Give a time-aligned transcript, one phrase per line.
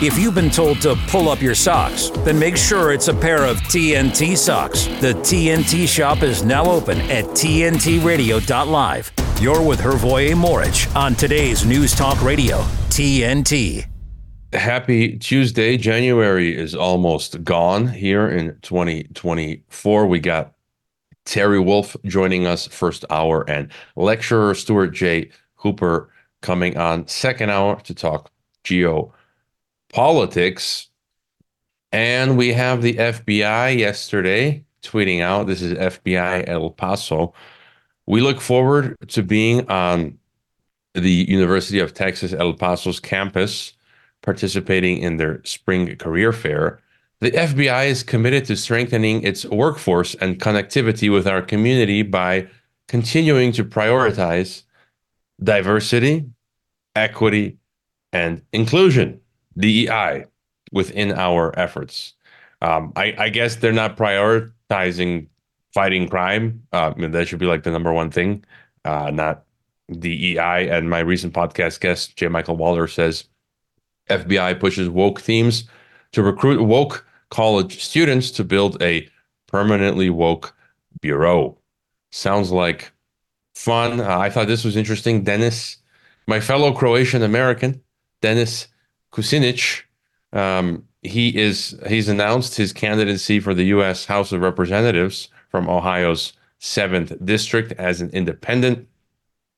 [0.00, 3.44] If you've been told to pull up your socks, then make sure it's a pair
[3.44, 4.84] of TNT socks.
[5.00, 9.12] The TNT shop is now open at TNTRadio.live.
[9.40, 12.58] You're with Hrvoje Moric on today's News Talk Radio,
[12.90, 13.86] TNT.
[14.52, 15.76] Happy Tuesday.
[15.76, 20.06] January is almost gone here in 2024.
[20.06, 20.54] We got
[21.24, 25.30] Terry Wolfe joining us first hour and lecturer Stuart J.
[25.56, 26.08] Hooper
[26.40, 28.30] coming on second hour to talk
[28.62, 29.12] geo
[29.92, 30.88] politics.
[31.92, 37.32] And we have the FBI yesterday tweeting out this is FBI El Paso.
[38.06, 40.18] We look forward to being on
[40.94, 43.72] the University of Texas El Paso's campus,
[44.22, 46.80] participating in their spring career fair.
[47.20, 52.48] The FBI is committed to strengthening its workforce and connectivity with our community by
[52.86, 54.62] continuing to prioritize
[55.42, 56.26] diversity,
[56.94, 57.58] equity,
[58.12, 59.20] and inclusion.
[59.58, 60.24] DEI
[60.72, 62.14] within our efforts.
[62.62, 65.28] Um, I, I, guess they're not prioritizing
[65.72, 66.62] fighting crime.
[66.72, 68.44] Uh, I mean, that should be like the number one thing,
[68.84, 69.44] uh, not
[69.98, 70.68] DEI.
[70.68, 72.28] And my recent podcast guest, J.
[72.28, 73.24] Michael Waller, says
[74.10, 75.64] FBI pushes woke themes
[76.12, 79.08] to recruit woke college students to build a
[79.46, 80.54] permanently woke
[81.00, 81.58] bureau.
[82.10, 82.90] Sounds like
[83.54, 84.00] fun.
[84.00, 85.22] Uh, I thought this was interesting.
[85.22, 85.76] Dennis,
[86.26, 87.80] my fellow Croatian American,
[88.20, 88.66] Dennis
[89.12, 89.82] Kucinich,
[90.32, 94.04] um, he is he's announced his candidacy for the U.S.
[94.04, 98.86] House of Representatives from Ohio's seventh district as an independent.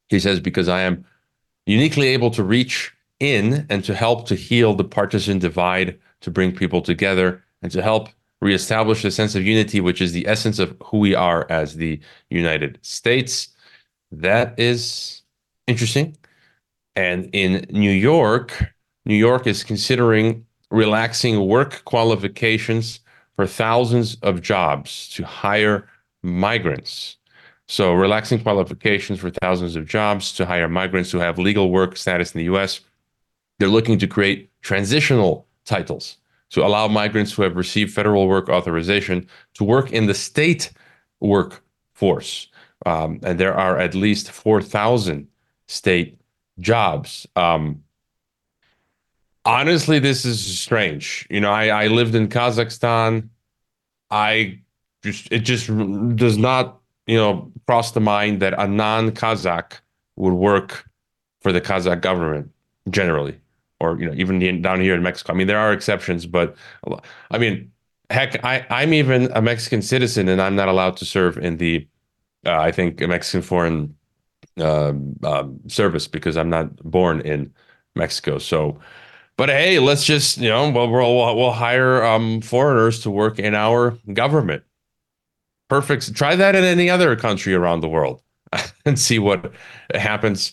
[0.08, 1.04] He says because I am
[1.66, 6.54] uniquely able to reach in and to help to heal the partisan divide, to bring
[6.54, 8.08] people together, and to help
[8.40, 12.00] reestablish a sense of unity, which is the essence of who we are as the
[12.30, 13.48] United States.
[14.10, 15.22] That is
[15.66, 16.16] interesting.
[16.96, 18.72] And in New York,
[19.04, 23.00] New York is considering relaxing work qualifications
[23.36, 25.88] for thousands of jobs to hire
[26.22, 27.16] migrants.
[27.68, 32.34] So, relaxing qualifications for thousands of jobs to hire migrants who have legal work status
[32.34, 32.80] in the US.
[33.58, 36.16] They're looking to create transitional titles
[36.50, 40.72] to allow migrants who have received federal work authorization to work in the state
[41.20, 42.48] workforce.
[42.86, 45.28] Um, and there are at least 4,000
[45.68, 46.18] state
[46.58, 47.26] jobs.
[47.36, 47.84] Um,
[49.44, 51.26] honestly, this is strange.
[51.30, 53.28] You know, I, I lived in Kazakhstan.
[54.10, 54.60] I
[55.02, 55.66] just it just
[56.16, 59.80] does not you know cross the mind that a non-Kazakh
[60.16, 60.88] would work
[61.40, 62.50] for the Kazakh government
[62.90, 63.38] generally,
[63.80, 65.32] or you know even down here in Mexico.
[65.32, 66.56] I mean, there are exceptions, but
[67.30, 67.70] I mean,
[68.10, 71.86] heck, I I'm even a Mexican citizen and I'm not allowed to serve in the
[72.46, 73.94] uh, I think Mexican foreign
[74.58, 77.52] uh, um, service because I'm not born in
[77.94, 78.38] Mexico.
[78.38, 78.78] So
[79.40, 83.54] but hey, let's just you know we'll we'll, we'll hire um, foreigners to work in
[83.54, 84.62] our government.
[85.70, 86.14] Perfect.
[86.14, 88.20] Try that in any other country around the world
[88.84, 89.50] and see what
[89.94, 90.52] happens.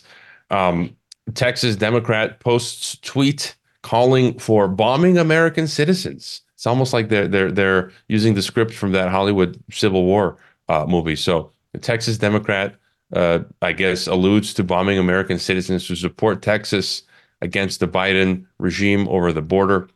[0.51, 0.95] Um,
[1.33, 6.43] Texas Democrat posts tweet calling for bombing American citizens.
[6.53, 10.37] It's almost like they're they're they're using the script from that Hollywood Civil War
[10.69, 11.17] uh, movie.
[11.17, 12.75] So the Texas Democrat,
[13.11, 17.03] uh, I guess, alludes to bombing American citizens who support Texas
[17.41, 19.89] against the Biden regime over the border.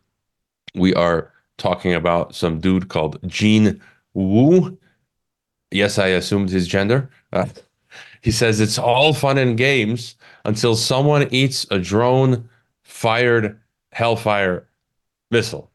[0.76, 3.82] We are talking about some dude called Gene
[4.14, 4.78] Wu.
[5.72, 7.10] Yes, I assumed his gender.
[7.32, 7.46] Uh,
[8.22, 10.16] he says it's all fun and games
[10.46, 12.50] until someone eats a drone
[12.84, 13.60] fired
[13.92, 14.68] Hellfire
[15.30, 15.70] missile.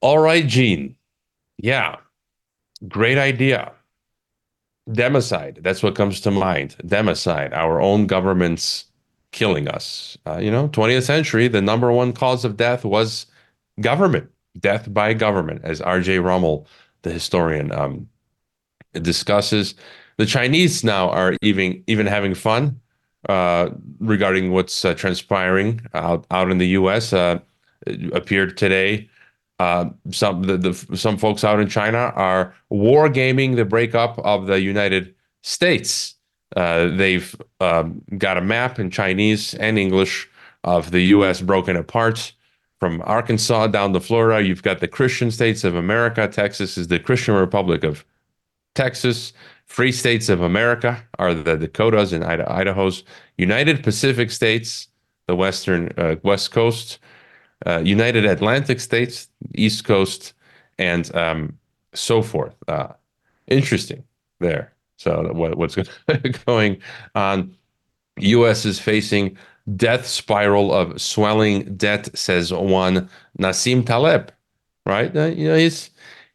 [0.00, 0.96] All right, Gene.
[1.58, 1.96] Yeah,
[2.88, 3.72] great idea.
[4.88, 5.62] Democide.
[5.62, 6.76] That's what comes to mind.
[6.84, 8.86] Democide, our own government's
[9.32, 10.16] killing us.
[10.26, 13.26] Uh, you know, 20th century, the number one cause of death was
[13.80, 16.18] government, death by government, as R.J.
[16.18, 16.66] Rummel,
[17.02, 18.08] the historian, um,
[18.94, 19.74] discusses.
[20.16, 22.80] The Chinese now are even even having fun
[23.28, 23.70] uh,
[24.00, 27.12] regarding what's uh, transpiring out out in the U.S.
[27.12, 27.38] Uh,
[28.12, 29.08] appeared today.
[29.58, 34.60] Uh, some the, the some folks out in China are wargaming the breakup of the
[34.60, 36.16] United States.
[36.56, 40.28] Uh, they've um, got a map in Chinese and English
[40.64, 41.40] of the U.S.
[41.40, 42.32] broken apart
[42.78, 44.46] from Arkansas down to Florida.
[44.46, 46.26] You've got the Christian states of America.
[46.28, 48.04] Texas is the Christian Republic of
[48.74, 49.32] Texas.
[49.66, 53.04] Free states of America are the Dakotas and Idaho's.
[53.36, 54.88] United Pacific states,
[55.26, 56.98] the western uh, west coast.
[57.66, 60.32] Uh, United Atlantic states, east coast,
[60.78, 61.58] and um,
[61.92, 62.56] so forth.
[62.66, 62.88] Uh,
[63.46, 64.02] interesting
[64.38, 64.72] there.
[65.00, 65.76] So what, what's
[66.46, 66.78] going
[67.14, 67.56] on?
[68.18, 68.66] U.S.
[68.66, 69.38] is facing
[69.74, 73.08] death spiral of swelling debt, says one
[73.38, 74.30] Nassim Taleb.
[74.84, 75.14] Right?
[75.16, 75.88] Uh, you know, he's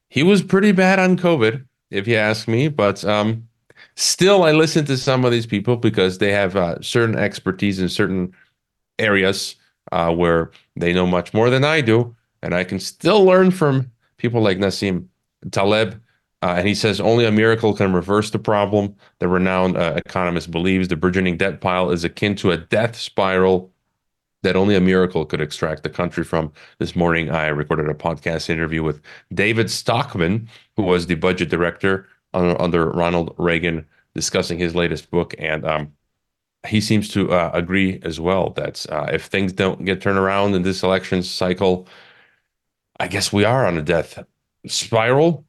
[0.10, 2.68] he was pretty bad on COVID, if you ask me.
[2.68, 3.48] But um,
[3.96, 7.88] still, I listen to some of these people because they have uh, certain expertise in
[7.88, 8.34] certain
[8.98, 9.58] areas
[9.92, 13.92] uh, where they know much more than I do, and I can still learn from
[14.18, 15.06] people like Nassim
[15.52, 16.02] Taleb.
[16.46, 18.96] Uh, and he says only a miracle can reverse the problem.
[19.18, 23.72] The renowned uh, economist believes the burgeoning debt pile is akin to a death spiral
[24.44, 26.54] that only a miracle could extract the country from.
[26.78, 29.02] This morning, I recorded a podcast interview with
[29.34, 33.84] David Stockman, who was the budget director under, under Ronald Reagan,
[34.14, 35.34] discussing his latest book.
[35.40, 35.94] And um,
[36.68, 40.54] he seems to uh, agree as well that uh, if things don't get turned around
[40.54, 41.88] in this election cycle,
[43.00, 44.24] I guess we are on a death
[44.68, 45.45] spiral.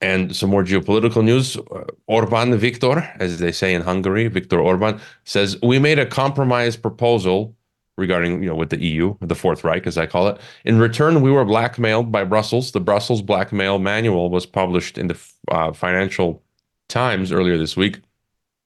[0.00, 1.56] And some more geopolitical news.
[1.56, 6.76] Uh, Orban Viktor, as they say in Hungary, Viktor Orban says, We made a compromise
[6.76, 7.56] proposal
[7.98, 10.40] regarding, you know, with the EU, the Fourth Reich, as I call it.
[10.64, 12.70] In return, we were blackmailed by Brussels.
[12.70, 15.18] The Brussels blackmail manual was published in the
[15.48, 16.42] uh, Financial
[16.88, 18.00] Times earlier this week.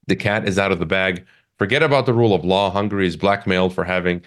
[0.07, 1.25] The cat is out of the bag.
[1.57, 2.69] Forget about the rule of law.
[2.69, 4.21] Hungary is blackmailed for having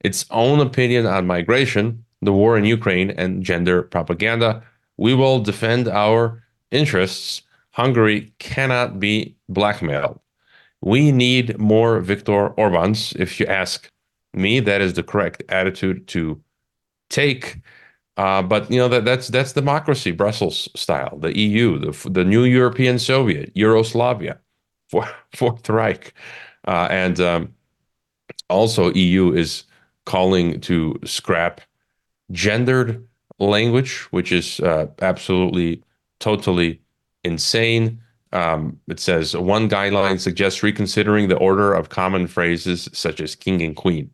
[0.00, 4.62] its own opinion on migration, the war in Ukraine, and gender propaganda.
[4.96, 7.42] We will defend our interests.
[7.70, 10.20] Hungary cannot be blackmailed.
[10.82, 13.90] We need more Viktor Orbans, if you ask
[14.34, 16.42] me, that is the correct attitude to
[17.08, 17.60] take.
[18.16, 22.44] Uh, but you know that that's that's democracy, Brussels style, the EU, the the new
[22.44, 24.38] European Soviet, Yugoslavia,
[25.34, 26.12] Fourth Reich,
[26.68, 27.54] uh, and um,
[28.50, 29.64] also EU is
[30.04, 31.62] calling to scrap
[32.32, 33.06] gendered
[33.38, 35.82] language, which is uh, absolutely
[36.22, 36.80] totally
[37.24, 38.00] insane.
[38.32, 43.60] Um, it says one guideline suggests reconsidering the order of common phrases such as king
[43.60, 44.10] and queen.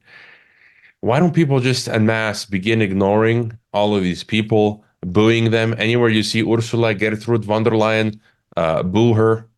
[1.01, 5.75] Why don't people just en masse begin ignoring all of these people, booing them?
[5.79, 8.19] Anywhere you see Ursula Gertrude von der Leyen,
[8.57, 9.49] uh, boo her.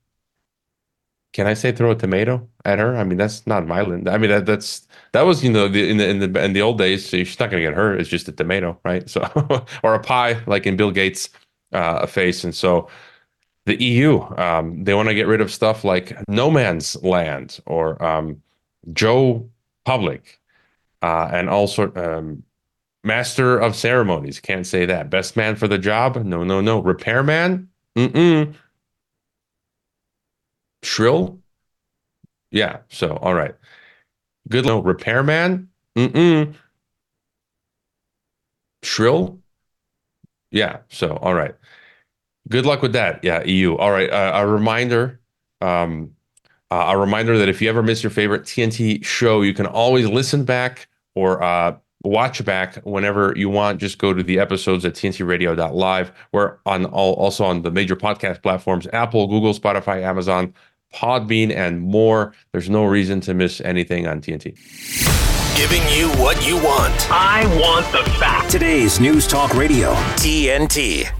[1.33, 2.97] Can I say throw a tomato at her?
[2.97, 4.09] I mean, that's not violent.
[4.09, 6.61] I mean, that that's that was you know the, in the in the in the
[6.61, 7.09] old days.
[7.09, 8.01] She's not gonna get hurt.
[8.01, 9.09] It's just a tomato, right?
[9.09, 9.23] So
[9.83, 11.31] or a pie, like in Bill Gates'
[11.73, 12.45] uh, a face.
[12.45, 12.89] And so
[13.67, 18.03] the EU, um, they want to get rid of stuff like no man's land or
[18.03, 18.43] um,
[18.93, 19.49] Joe
[19.85, 20.41] Public
[21.03, 22.43] uh, and also um,
[23.05, 24.41] master of ceremonies.
[24.41, 25.11] Can't say that.
[25.11, 26.17] Best man for the job?
[26.25, 26.81] No, no, no.
[26.81, 27.69] Repairman?
[27.97, 28.55] Mm-mm.
[30.83, 31.41] Shrill?
[32.51, 32.79] Yeah.
[32.89, 33.55] So, all right.
[34.49, 34.67] Good.
[34.67, 35.69] No, repairman?
[35.97, 36.55] Mm-mm.
[38.83, 39.41] Shrill?
[40.51, 40.79] Yeah.
[40.89, 41.55] So, all right.
[42.51, 43.23] Good luck with that.
[43.23, 43.77] Yeah, EU.
[43.77, 44.11] All right.
[44.11, 45.21] Uh, a reminder.
[45.61, 46.15] Um,
[46.71, 50.07] uh, a reminder that if you ever miss your favorite TNT show, you can always
[50.09, 53.81] listen back or uh, watch back whenever you want.
[53.81, 56.13] Just go to the episodes at tntradio.live.
[56.33, 60.55] We're on all, also on the major podcast platforms Apple, Google, Spotify, Amazon,
[60.95, 62.35] Podbean, and more.
[62.53, 64.57] There's no reason to miss anything on TNT.
[65.57, 67.11] Giving you what you want.
[67.11, 68.51] I want the facts.
[68.51, 71.11] Today's News Talk Radio, TNT.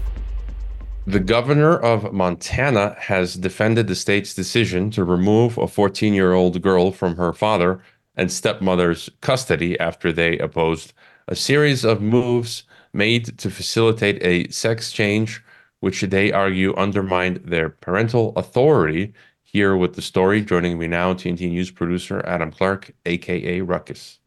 [1.07, 6.61] The governor of Montana has defended the state's decision to remove a 14 year old
[6.61, 7.81] girl from her father
[8.15, 10.93] and stepmother's custody after they opposed
[11.27, 15.43] a series of moves made to facilitate a sex change,
[15.79, 19.13] which they argue undermined their parental authority.
[19.43, 24.20] Here with the story, joining me now, TNT News producer Adam Clark, aka Ruckus.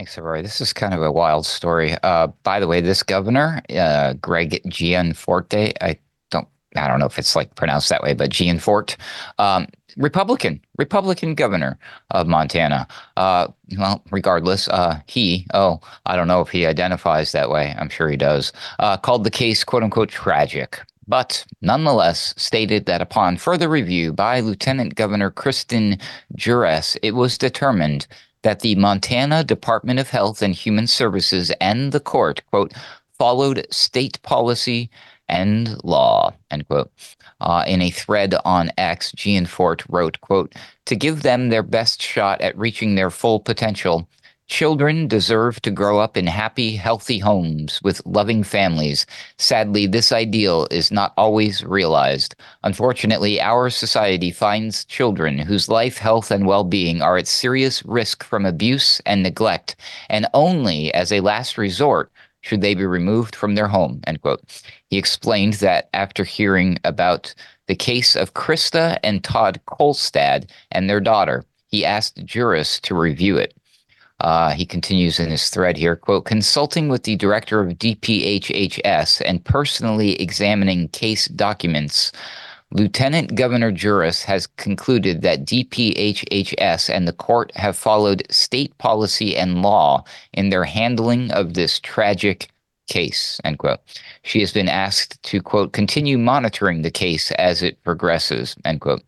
[0.00, 0.40] Thanks, Roy.
[0.40, 1.94] This is kind of a wild story.
[2.02, 5.98] Uh, by the way, this governor, uh, Greg Gianforte, I
[6.30, 8.96] don't, I don't know if it's like pronounced that way, but Gianforte,
[9.38, 9.66] um,
[9.98, 11.78] Republican, Republican governor
[12.12, 12.88] of Montana.
[13.18, 17.74] Uh, well, regardless, uh, he, oh, I don't know if he identifies that way.
[17.78, 18.54] I'm sure he does.
[18.78, 24.38] Uh, called the case "quote unquote" tragic but nonetheless stated that upon further review by
[24.38, 25.98] Lieutenant Governor Kristen
[26.36, 28.06] Juras, it was determined
[28.42, 32.72] that the Montana Department of Health and Human Services and the court, quote,
[33.18, 34.90] followed state policy
[35.28, 36.90] and law, end quote.
[37.40, 40.54] Uh, in a thread on X, Gianforte wrote, quote,
[40.86, 44.08] to give them their best shot at reaching their full potential,
[44.50, 49.06] Children deserve to grow up in happy, healthy homes with loving families.
[49.38, 52.34] Sadly, this ideal is not always realized.
[52.64, 58.24] Unfortunately, our society finds children whose life, health, and well being are at serious risk
[58.24, 59.76] from abuse and neglect,
[60.08, 64.00] and only as a last resort should they be removed from their home.
[64.08, 64.42] End quote.
[64.88, 67.32] He explained that after hearing about
[67.68, 73.36] the case of Krista and Todd Kolstad and their daughter, he asked Juras to review
[73.36, 73.54] it.
[74.20, 79.44] Uh, he continues in his thread here, quote, consulting with the director of DPHHS and
[79.44, 82.12] personally examining case documents,
[82.72, 89.62] Lieutenant Governor Juras has concluded that DPHHS and the court have followed state policy and
[89.62, 92.50] law in their handling of this tragic
[92.90, 93.78] case, end quote.
[94.22, 99.02] She has been asked to, quote, continue monitoring the case as it progresses, end quote.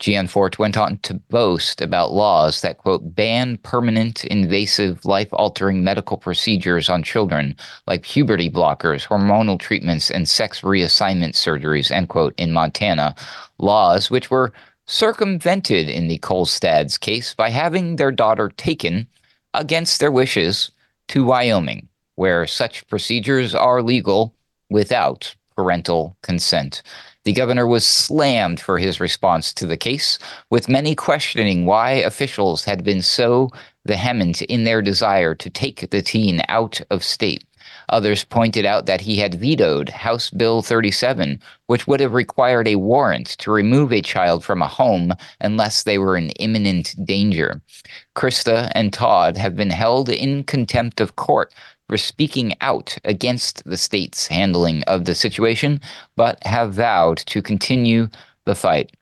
[0.00, 6.16] Gianforte went on to boast about laws that, quote, ban permanent, invasive, life altering medical
[6.16, 7.54] procedures on children,
[7.86, 13.14] like puberty blockers, hormonal treatments, and sex reassignment surgeries, end quote, in Montana.
[13.58, 14.52] Laws which were
[14.86, 19.06] circumvented in the Kolstad's case by having their daughter taken
[19.54, 20.70] against their wishes
[21.08, 24.34] to Wyoming where such procedures are legal
[24.68, 26.82] without parental consent.
[27.24, 30.18] The governor was slammed for his response to the case,
[30.50, 33.50] with many questioning why officials had been so
[33.86, 37.44] vehement in their desire to take the teen out of state.
[37.88, 42.76] Others pointed out that he had vetoed House Bill 37, which would have required a
[42.76, 47.60] warrant to remove a child from a home unless they were in imminent danger.
[48.14, 51.52] Krista and Todd have been held in contempt of court
[51.88, 55.80] for speaking out against the state's handling of the situation,
[56.16, 58.08] but have vowed to continue
[58.44, 58.92] the fight.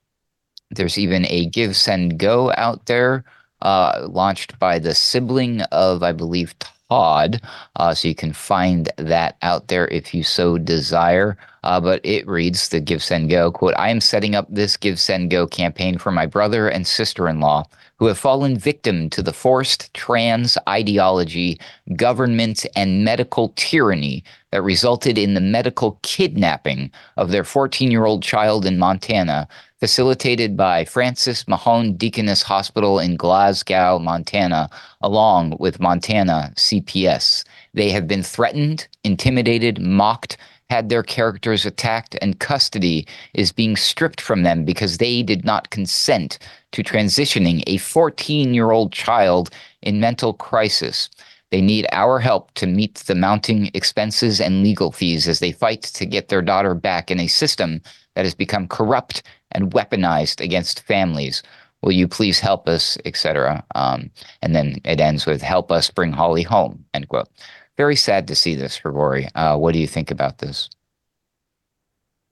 [0.70, 3.24] There's even a Give, Send, Go out there,
[3.62, 6.54] uh, launched by the sibling of, I believe,
[6.90, 7.40] Todd.
[7.76, 11.36] Uh, so you can find that out there if you so desire.
[11.62, 14.98] Uh, but it reads the Give, Send, Go quote I am setting up this Give,
[14.98, 17.64] Send, Go campaign for my brother and sister in law
[17.98, 21.58] who have fallen victim to the forced trans ideology,
[21.96, 28.22] government, and medical tyranny that resulted in the medical kidnapping of their 14 year old
[28.22, 29.48] child in Montana,
[29.80, 34.68] facilitated by Frances Mahon Deaconess Hospital in Glasgow, Montana,
[35.00, 37.44] along with Montana CPS.
[37.74, 40.36] They have been threatened, intimidated, mocked,
[40.74, 45.70] had their characters attacked, and custody is being stripped from them because they did not
[45.70, 46.36] consent
[46.72, 49.50] to transitioning a 14 year old child
[49.82, 51.08] in mental crisis.
[51.52, 55.82] They need our help to meet the mounting expenses and legal fees as they fight
[55.82, 57.80] to get their daughter back in a system
[58.16, 61.40] that has become corrupt and weaponized against families.
[61.82, 63.64] Will you please help us, etc.
[63.76, 64.10] Um,
[64.42, 67.28] and then it ends with "Help us bring Holly home." End quote
[67.76, 69.28] very sad to see this, Grigori.
[69.34, 70.68] Uh, what do you think about this?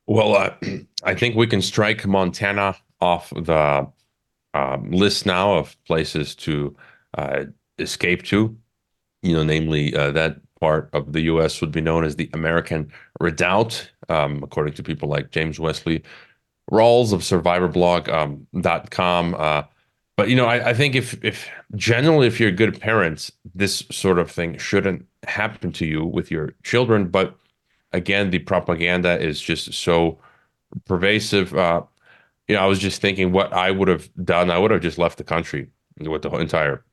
[0.06, 0.54] Well, uh,
[1.04, 3.88] I think we can strike Montana off the
[4.54, 6.76] um, list now of places to
[7.16, 7.44] uh,
[7.78, 8.56] escape to.
[9.22, 11.61] You know, namely uh, that part of the U.S.
[11.61, 16.02] would be known as the American Redoubt, um, according to people like James Wesley
[16.70, 19.34] Rawles of SurvivalBlog.com.
[19.34, 19.64] Um,
[20.16, 24.19] but you know, I, I think if if generally if you're good parents, this sort
[24.19, 27.09] of thing shouldn't happen to you with your children.
[27.09, 27.37] But
[27.92, 30.19] again, the propaganda is just so
[30.87, 31.54] pervasive.
[31.57, 31.83] Uh,
[32.49, 34.50] you know, I was just thinking what I would have done.
[34.50, 35.69] I would have just left the country
[36.00, 36.85] with the entire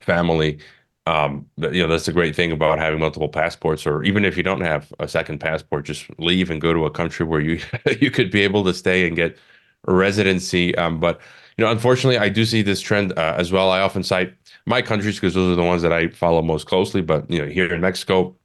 [0.00, 0.58] family.
[1.06, 4.42] Um, you know, that's the great thing about having multiple passports, or even if you
[4.42, 7.60] don't have a second passport, just leave and go to a country where you
[8.00, 9.38] you could be able to stay and get
[9.86, 10.74] residency.
[10.76, 11.20] Um, but
[11.58, 13.70] you know, unfortunately, I do see this trend uh, as well.
[13.70, 14.32] I often cite
[14.64, 17.02] my countries because those are the ones that I follow most closely.
[17.02, 18.36] But you know, here in Mexico,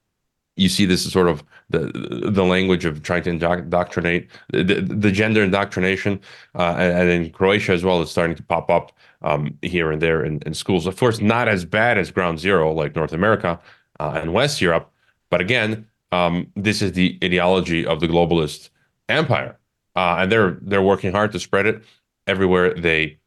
[0.55, 1.91] you see this sort of the
[2.32, 6.20] the language of trying to indoctrinate the, the gender indoctrination,
[6.55, 8.91] uh, and, and, in Croatia as well is starting to pop up
[9.22, 10.88] um, here and there in, in, schools.
[10.88, 13.60] Of course, not as bad as Ground Zero like North America
[14.00, 14.91] uh, and West Europe,
[15.29, 18.70] but again, um, this is the ideology of the globalist
[19.08, 19.58] empire,
[19.96, 21.84] uh, and they're they're working hard to spread it
[22.27, 23.18] everywhere they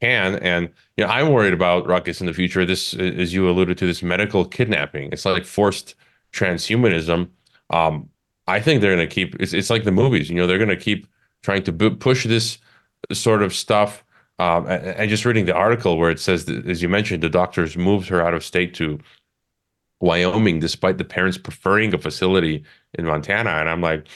[0.00, 0.36] can.
[0.36, 2.64] And you know, I'm worried about Ruckus in the future.
[2.64, 5.10] This, as you alluded to, this medical kidnapping.
[5.12, 5.94] It's like forced
[6.32, 7.28] transhumanism.
[7.70, 8.08] Um,
[8.46, 9.40] I think they're going to keep.
[9.40, 10.28] It's it's like the movies.
[10.28, 11.06] You know, they're going to keep
[11.42, 12.58] trying to push this
[13.12, 14.04] sort of stuff.
[14.38, 17.28] Um, and, and, just reading the article where it says, that, as you mentioned, the
[17.28, 18.98] doctors moved her out of state to
[20.00, 22.64] Wyoming, despite the parents preferring a facility
[22.94, 23.50] in Montana.
[23.50, 24.08] And I'm like,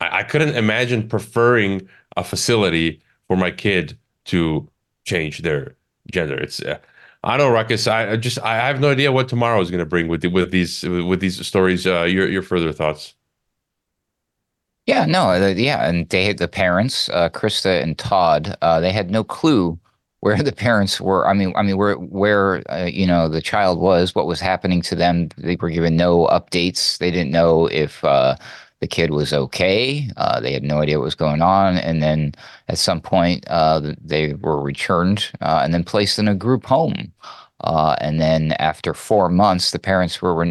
[0.00, 4.68] I, I couldn't imagine preferring a facility for my kid to
[5.04, 5.76] change their
[6.10, 6.36] gender.
[6.36, 6.78] It's uh,
[7.24, 7.86] I don't know, Ruckus.
[7.86, 10.50] I, just I have no idea what tomorrow is going to bring with the, with
[10.50, 11.86] these with these stories.
[11.86, 13.14] Uh, your your further thoughts?
[14.86, 18.56] Yeah, no, uh, yeah, and they the parents, uh, Krista and Todd.
[18.62, 19.78] Uh, they had no clue
[20.20, 21.26] where the parents were.
[21.26, 24.80] I mean, I mean, where where uh, you know the child was, what was happening
[24.82, 25.28] to them.
[25.36, 26.98] They were given no updates.
[26.98, 28.36] They didn't know if uh,
[28.86, 30.08] the kid was okay.
[30.16, 31.76] Uh, they had no idea what was going on.
[31.76, 32.32] And then
[32.68, 37.12] at some point, uh, they were returned uh, and then placed in a group home.
[37.64, 40.46] Uh, and then after four months, the parents were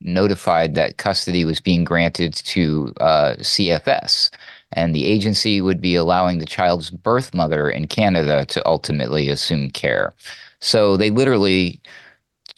[0.00, 4.30] notified that custody was being granted to uh, CFS.
[4.72, 9.70] And the agency would be allowing the child's birth mother in Canada to ultimately assume
[9.70, 10.12] care.
[10.58, 11.80] So they literally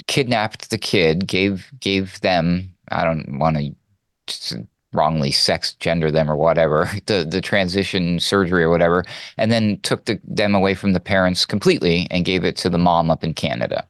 [0.06, 6.36] kidnapped the kid, gave gave them I don't want to wrongly sex gender them or
[6.36, 9.04] whatever the the transition surgery or whatever
[9.36, 12.78] and then took the, them away from the parents completely and gave it to the
[12.78, 13.86] mom up in Canada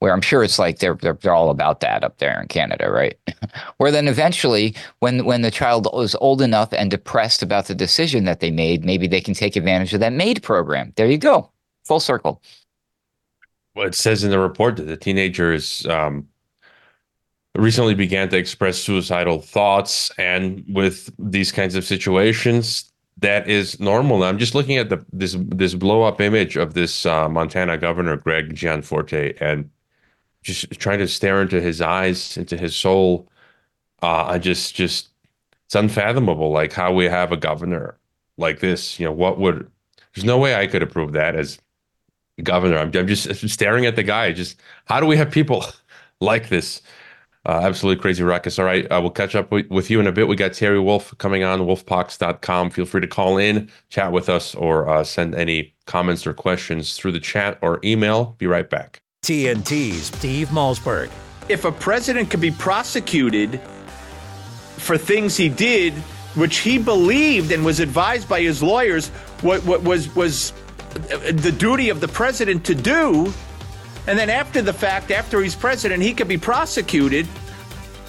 [0.00, 2.90] where I'm sure it's like they're, they're they're all about that up there in Canada,
[2.90, 3.18] right?
[3.76, 8.24] where then eventually, when when the child is old enough and depressed about the decision
[8.24, 10.92] that they made, maybe they can take advantage of that MAID program.
[10.96, 11.50] There you go,
[11.84, 12.42] full circle.
[13.74, 16.26] Well, it says in the report that the teenagers um,
[17.56, 24.22] recently began to express suicidal thoughts, and with these kinds of situations, that is normal.
[24.24, 28.16] I'm just looking at the this this blow up image of this uh, Montana governor
[28.16, 29.70] Greg Gianforte, and
[30.42, 33.28] just trying to stare into his eyes, into his soul.
[34.02, 35.10] Uh, I just just
[35.66, 37.98] it's unfathomable, like how we have a governor
[38.38, 38.98] like this.
[38.98, 39.70] You know, what would
[40.14, 41.58] there's no way I could approve that as
[42.42, 42.78] governor.
[42.78, 44.32] I'm, I'm just staring at the guy.
[44.32, 45.64] Just how do we have people
[46.20, 46.82] like this?
[47.46, 48.58] Uh, absolutely crazy ruckus.
[48.58, 50.28] All right, uh, we'll catch up with, with, you in a bit.
[50.28, 52.70] We got Terry Wolfe coming on, wolfpox.com.
[52.70, 56.96] Feel free to call in, chat with us, or uh, send any comments or questions
[56.96, 58.36] through the chat or email.
[58.38, 59.00] Be right back.
[59.22, 61.10] TNT's Steve Malzberg.
[61.48, 63.58] If a president could be prosecuted
[64.76, 65.94] for things he did,
[66.34, 69.08] which he believed and was advised by his lawyers,
[69.40, 70.52] what, what was was
[70.94, 73.32] the duty of the president to do.
[74.06, 77.26] And then after the fact, after he's president, he could be prosecuted.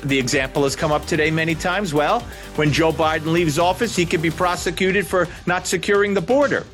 [0.04, 1.94] The example has come up today many times.
[1.94, 2.22] Well,
[2.56, 6.66] when Joe Biden leaves office, he could be prosecuted for not securing the border.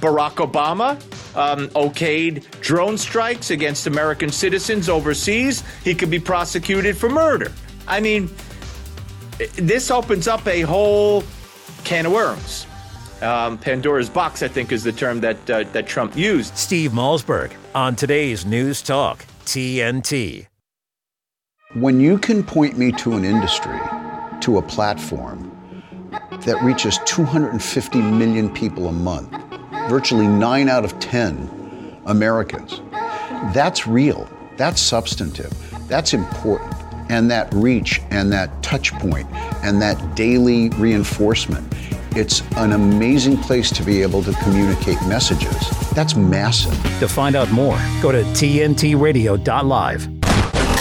[0.00, 1.00] Barack Obama
[1.34, 5.64] um, okayed drone strikes against American citizens overseas.
[5.82, 7.52] He could be prosecuted for murder.
[7.88, 8.30] I mean,
[9.54, 11.24] this opens up a whole
[11.84, 12.66] can of worms.
[13.22, 16.56] Um, Pandora's box, I think, is the term that uh, that Trump used.
[16.56, 20.46] Steve Malzberg on today's News Talk TNT.
[21.74, 23.80] When you can point me to an industry,
[24.42, 25.50] to a platform
[26.42, 29.30] that reaches 250 million people a month,
[29.88, 32.80] virtually nine out of 10 Americans,
[33.52, 34.28] that's real.
[34.56, 35.52] That's substantive.
[35.88, 36.74] That's important.
[37.10, 39.28] And that reach and that touch point
[39.62, 41.72] and that daily reinforcement
[42.16, 45.68] it's an amazing place to be able to communicate messages.
[45.90, 46.72] That's massive.
[47.00, 50.08] To find out more, go to tntradio.live.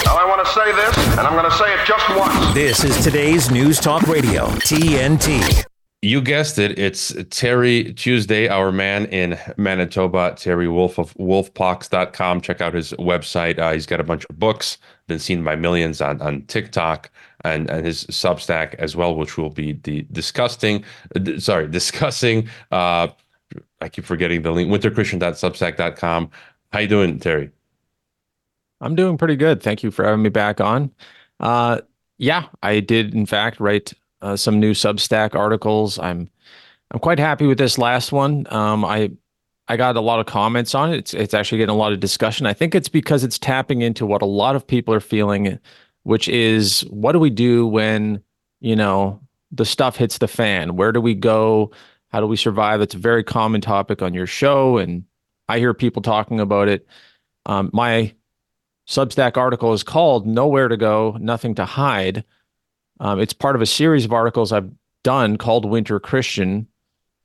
[0.05, 2.53] Now, I want to say this, and I'm going to say it just once.
[2.53, 5.65] This is today's News Talk Radio, TNT.
[6.01, 6.77] You guessed it.
[6.77, 12.41] It's Terry Tuesday, our man in Manitoba, Terry Wolfe of wolfpox.com.
[12.41, 13.57] Check out his website.
[13.57, 17.09] Uh, he's got a bunch of books, been seen by millions on, on TikTok
[17.43, 20.83] and, and his Substack as well, which we'll be the discussing.
[21.15, 22.49] Uh, sorry, discussing.
[22.71, 23.07] Uh,
[23.81, 24.69] I keep forgetting the link.
[24.71, 26.31] Winterchristian.substack.com.
[26.71, 27.51] How you doing, Terry?
[28.81, 29.61] I'm doing pretty good.
[29.61, 30.91] Thank you for having me back on.
[31.39, 31.81] Uh,
[32.17, 35.99] yeah, I did in fact write uh, some new Substack articles.
[35.99, 36.29] I'm
[36.91, 38.45] I'm quite happy with this last one.
[38.51, 39.11] Um, I
[39.67, 40.97] I got a lot of comments on it.
[40.97, 42.45] It's it's actually getting a lot of discussion.
[42.45, 45.59] I think it's because it's tapping into what a lot of people are feeling
[46.03, 48.21] which is what do we do when,
[48.59, 49.19] you know,
[49.51, 50.75] the stuff hits the fan?
[50.75, 51.71] Where do we go?
[52.09, 52.81] How do we survive?
[52.81, 55.03] It's a very common topic on your show, and
[55.49, 56.87] I hear people talking about it.
[57.45, 58.13] Um, my
[58.87, 62.23] Substack article is called Nowhere to Go, Nothing to Hide.
[62.99, 64.69] Um, it's part of a series of articles I've
[65.03, 66.67] done called Winter Christian.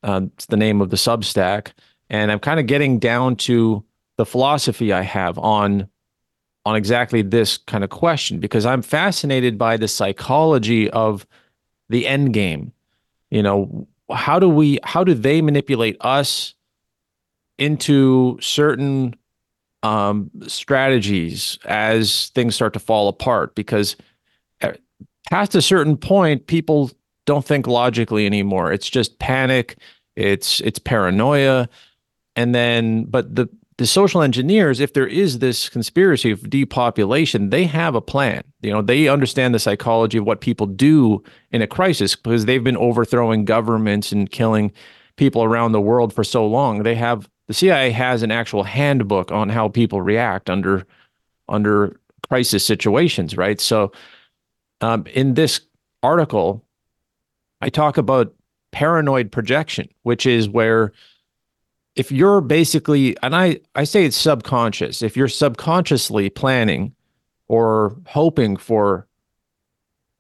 [0.03, 1.73] Uh, it's the name of the Substack.
[2.11, 3.85] And I'm kind of getting down to
[4.17, 5.89] the philosophy I have on
[6.69, 11.27] on exactly this kind of question because I'm fascinated by the psychology of
[11.89, 12.73] the end game.
[13.31, 16.53] You know, how do we how do they manipulate us
[17.57, 19.17] into certain
[19.83, 23.55] um, strategies as things start to fall apart?
[23.55, 23.97] Because
[24.61, 24.73] uh,
[25.31, 26.91] past a certain point, people
[27.25, 28.75] don't think logically anymore.
[28.75, 29.79] It's just panic.
[30.17, 31.67] It's it's paranoia,
[32.37, 33.49] and then but the
[33.79, 38.43] the social engineers, if there is this conspiracy of depopulation, they have a plan.
[38.61, 42.63] You know, they understand the psychology of what people do in a crisis because they've
[42.63, 44.73] been overthrowing governments and killing
[45.17, 46.83] people around the world for so long.
[46.83, 50.85] They have the CIA has an actual handbook on how people react under
[51.49, 53.61] under crisis situations, right?
[53.61, 53.93] So,
[54.81, 55.61] um, in this
[56.03, 56.65] article,
[57.61, 58.35] I talk about
[58.73, 60.93] paranoid projection, which is where
[61.99, 66.95] if you're basically and I I say it's subconscious, if you're subconsciously planning
[67.49, 69.07] or hoping for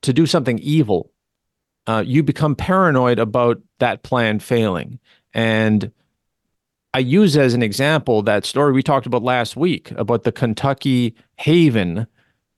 [0.03, 1.11] to do something evil,
[1.87, 4.99] uh, you become paranoid about that plan failing.
[5.33, 5.91] And
[6.95, 11.15] I use as an example that story we talked about last week about the Kentucky
[11.37, 12.07] Haven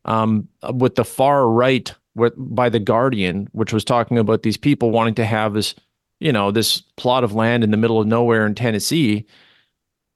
[0.06, 4.90] um, with the far right with, by the Guardian, which was talking about these people
[4.90, 5.74] wanting to have this,
[6.20, 9.26] you know, this plot of land in the middle of nowhere in Tennessee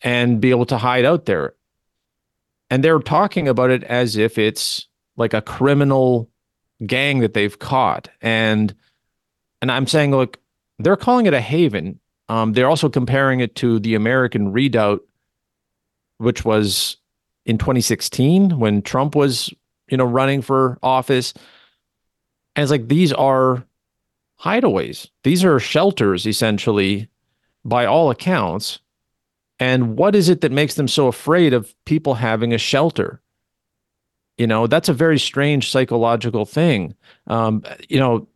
[0.02, 1.54] and be able to hide out there.
[2.70, 4.86] And they're talking about it as if it's
[5.16, 6.30] like a criminal
[6.86, 8.08] gang that they've caught.
[8.20, 8.74] And
[9.62, 10.38] and I'm saying, look,
[10.78, 11.98] they're calling it a haven.
[12.28, 15.00] Um, they're also comparing it to the American Redoubt,
[16.18, 16.98] which was
[17.46, 19.52] in 2016 when Trump was,
[19.88, 21.32] you know, running for office.
[22.56, 23.64] And it's like these are
[24.44, 25.08] hideaways.
[25.22, 27.08] These are shelters, essentially,
[27.64, 28.80] by all accounts.
[29.58, 33.22] And what is it that makes them so afraid of people having a shelter?
[34.36, 36.94] You know, that's a very strange psychological thing.
[37.28, 38.28] Um, you know,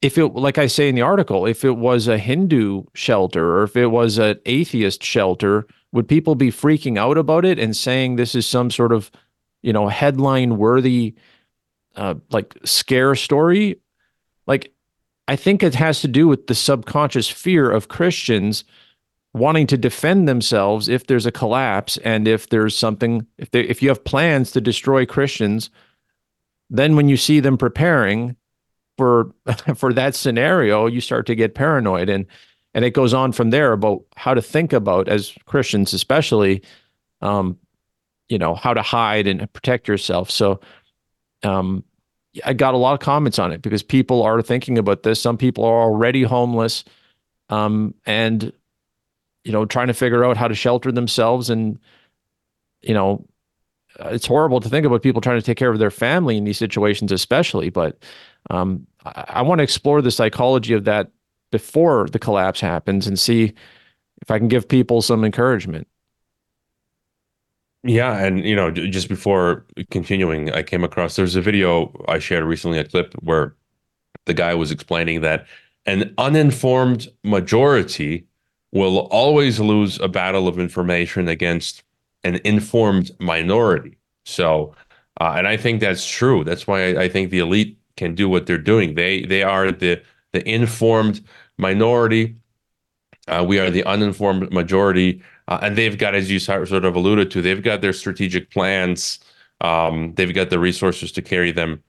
[0.00, 3.62] if it, like I say in the article, if it was a Hindu shelter or
[3.62, 8.16] if it was an atheist shelter, would people be freaking out about it and saying
[8.16, 9.10] this is some sort of,
[9.60, 11.14] you know, headline worthy,
[11.94, 13.78] uh, like scare story?
[14.46, 14.71] Like,
[15.28, 18.64] I think it has to do with the subconscious fear of Christians
[19.34, 23.82] wanting to defend themselves if there's a collapse and if there's something if they if
[23.82, 25.70] you have plans to destroy Christians
[26.68, 28.36] then when you see them preparing
[28.96, 29.32] for
[29.76, 32.08] for that scenario you start to get paranoid.
[32.08, 32.26] And
[32.74, 36.62] and it goes on from there about how to think about as Christians especially
[37.20, 37.58] um
[38.28, 40.30] you know how to hide and protect yourself.
[40.30, 40.60] So
[41.42, 41.84] um
[42.44, 45.36] I got a lot of comments on it because people are thinking about this some
[45.36, 46.84] people are already homeless
[47.50, 48.52] um and
[49.44, 51.50] you know, trying to figure out how to shelter themselves.
[51.50, 51.78] And,
[52.80, 53.24] you know,
[54.00, 56.58] it's horrible to think about people trying to take care of their family in these
[56.58, 57.70] situations, especially.
[57.70, 58.02] But
[58.50, 61.10] um, I, I want to explore the psychology of that
[61.50, 63.52] before the collapse happens and see
[64.22, 65.86] if I can give people some encouragement.
[67.84, 72.44] Yeah, and you know, just before continuing, I came across there's a video I shared
[72.44, 73.56] recently, a clip where
[74.26, 75.46] the guy was explaining that
[75.86, 78.26] an uninformed majority
[78.72, 81.82] will always lose a battle of information against
[82.24, 83.98] an informed minority.
[84.24, 84.74] So,
[85.20, 86.44] uh, and I think that's true.
[86.44, 88.94] That's why I, I, think the elite can do what they're doing.
[88.94, 90.00] They they are the
[90.32, 91.20] the informed
[91.58, 92.36] minority.
[93.28, 97.30] Uh, we are the uninformed majority, uh, and they've got, as you sort of alluded
[97.30, 99.18] to, they've got their strategic plans.
[99.60, 101.82] Um, they've got the resources to carry them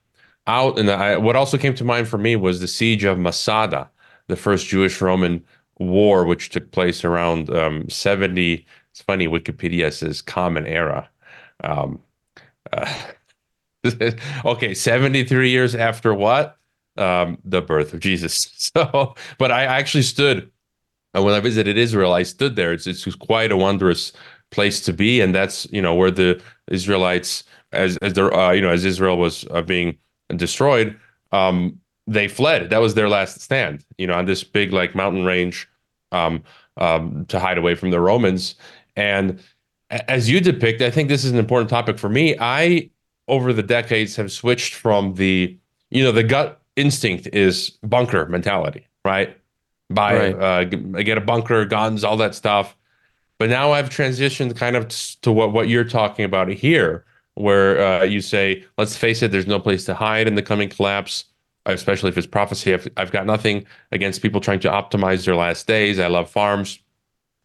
[0.48, 0.78] out.
[0.78, 3.90] And I, what also came to mind for me was the siege of Masada,
[4.28, 5.42] the first Jewish Roman
[5.80, 8.66] war, which took place around um, 70.
[8.92, 11.10] It's funny, Wikipedia says common era.
[11.64, 12.02] Um,
[12.74, 12.94] uh,
[14.46, 16.58] okay, 73 years after what?
[16.98, 18.50] Um, the birth of Jesus.
[18.76, 20.52] So, but I actually stood
[21.16, 22.14] uh, when I visited Israel.
[22.14, 22.74] I stood there.
[22.74, 24.14] It's it's quite a wondrous
[24.52, 28.62] place to be, and that's you know where the Israelites, as as their uh, you
[28.62, 29.98] know as Israel was uh, being
[30.36, 30.98] destroyed,
[31.32, 32.70] um, they fled.
[32.70, 35.70] That was their last stand, you know, on this big like mountain range
[36.12, 36.44] um,
[36.78, 38.56] um, to hide away from the Romans.
[38.96, 39.42] And
[39.90, 42.36] as you depict, I think this is an important topic for me.
[42.40, 42.90] I,
[43.28, 45.58] over the decades, have switched from the,
[45.92, 49.38] you know, the gut instinct is bunker mentality, right?
[49.90, 50.36] Buy, right.
[50.36, 52.76] Uh, get a bunker, guns, all that stuff.
[53.40, 54.88] But now I've transitioned kind of
[55.22, 59.48] to what what you're talking about here, where uh, you say, let's face it, there's
[59.48, 61.26] no place to hide in the coming collapse
[61.66, 62.74] especially if it's prophecy.
[62.74, 66.00] I've, I've got nothing against people trying to optimize their last days.
[66.00, 66.80] I love farms.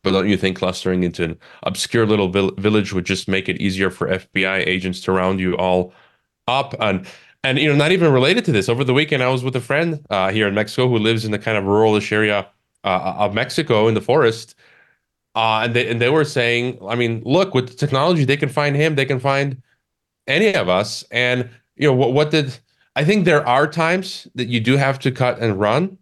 [0.03, 3.61] But don't you think clustering into an obscure little vill- village would just make it
[3.61, 5.93] easier for FBI agents to round you all
[6.47, 6.75] up?
[6.81, 7.07] And
[7.45, 8.69] and you know, not even related to this.
[8.69, 11.31] Over the weekend, I was with a friend uh, here in Mexico who lives in
[11.31, 12.49] the kind of ruralish area
[12.85, 14.55] uh, of Mexico in the forest,
[15.35, 18.49] uh, and they and they were saying, I mean, look, with the technology, they can
[18.49, 19.63] find him, they can find
[20.27, 21.05] any of us.
[21.11, 22.59] And you know, what what did
[22.97, 25.99] I think there are times that you do have to cut and run,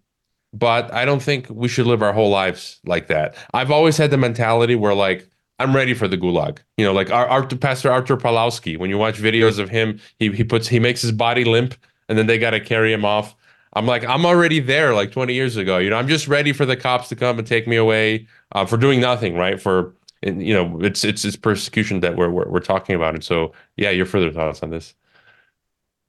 [0.55, 3.37] but I don't think we should live our whole lives like that.
[3.53, 6.59] I've always had the mentality where like I'm ready for the gulag.
[6.77, 8.79] You know, like our, our Pastor Artur Pawlowski.
[8.79, 11.75] When you watch videos of him, he he puts he makes his body limp,
[12.09, 13.35] and then they got to carry him off.
[13.73, 15.79] I'm like I'm already there, like 20 years ago.
[15.79, 18.67] You know, I'm just ready for the cops to come and take me away uh,
[18.67, 19.61] for doing nothing, right?
[19.61, 23.15] For you know, it's it's it's persecution that we're, we're we're talking about.
[23.15, 24.95] And so, yeah, your further thoughts on this?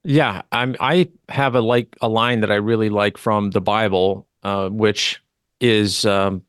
[0.04, 0.76] Yeah, I'm.
[0.80, 5.22] I have a like a line that I really like from the Bible, uh, which
[5.60, 6.44] is um,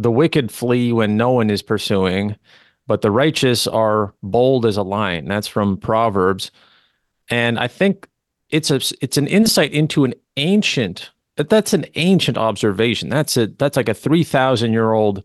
[0.00, 2.36] the wicked flee when no one is pursuing,
[2.86, 5.26] but the righteous are bold as a lion.
[5.26, 6.50] That's from Proverbs,
[7.28, 8.08] and I think
[8.48, 11.10] it's a it's an insight into an ancient.
[11.36, 13.08] That's an ancient observation.
[13.08, 15.22] That's a that's like a three thousand year old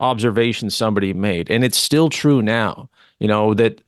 [0.00, 2.90] observation somebody made, and it's still true now.
[3.18, 3.80] You know that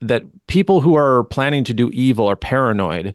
[0.00, 3.14] that people who are planning to do evil are paranoid,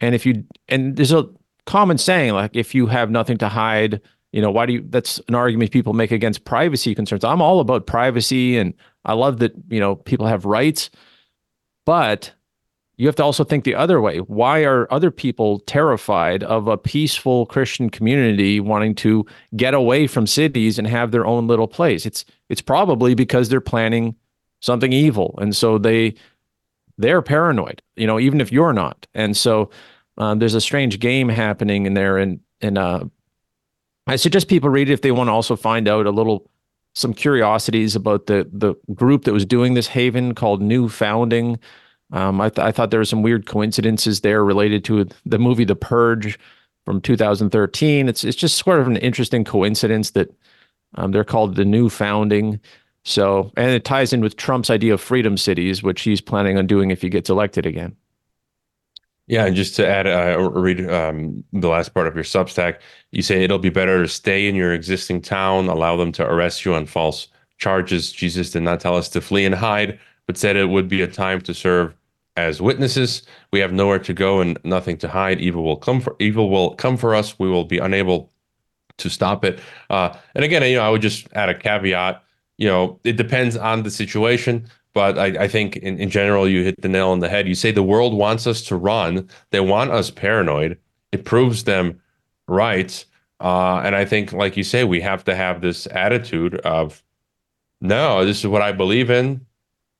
[0.00, 1.28] and if you and there's a
[1.66, 4.00] common saying like if you have nothing to hide
[4.34, 7.22] you know why do you that's an argument people make against privacy concerns.
[7.24, 10.90] I'm all about privacy and i love that you know people have rights
[11.86, 12.32] but
[12.96, 14.18] you have to also think the other way.
[14.18, 20.28] Why are other people terrified of a peaceful christian community wanting to get away from
[20.28, 22.06] cities and have their own little place?
[22.06, 24.16] It's it's probably because they're planning
[24.60, 26.14] something evil and so they
[26.96, 29.06] they're paranoid you know even if you're not.
[29.14, 29.70] And so
[30.18, 33.04] um, there's a strange game happening in there, and and uh,
[34.06, 36.50] I suggest people read it if they want to also find out a little
[36.94, 41.58] some curiosities about the the group that was doing this haven called New Founding.
[42.12, 45.64] Um, I, th- I thought there were some weird coincidences there related to the movie
[45.64, 46.38] The Purge
[46.84, 48.08] from 2013.
[48.08, 50.32] It's it's just sort of an interesting coincidence that
[50.96, 52.60] um, they're called the New Founding.
[53.04, 56.66] So, and it ties in with Trump's idea of freedom cities, which he's planning on
[56.66, 57.96] doing if he gets elected again.
[59.26, 62.80] Yeah, and just to add, uh, read um, the last part of your Substack.
[63.10, 66.64] You say it'll be better to stay in your existing town, allow them to arrest
[66.64, 68.12] you on false charges.
[68.12, 71.08] Jesus did not tell us to flee and hide, but said it would be a
[71.08, 71.94] time to serve
[72.36, 73.22] as witnesses.
[73.52, 75.40] We have nowhere to go and nothing to hide.
[75.40, 77.38] Evil will come for evil will come for us.
[77.38, 78.30] We will be unable
[78.98, 79.60] to stop it.
[79.90, 82.22] Uh, and again, you know, I would just add a caveat.
[82.58, 84.68] You know, it depends on the situation.
[84.94, 87.48] But I, I think in, in general, you hit the nail on the head.
[87.48, 89.28] You say the world wants us to run.
[89.50, 90.78] They want us paranoid.
[91.10, 92.00] It proves them
[92.46, 93.04] right.
[93.40, 97.02] Uh, and I think, like you say, we have to have this attitude of,
[97.80, 99.44] no, this is what I believe in.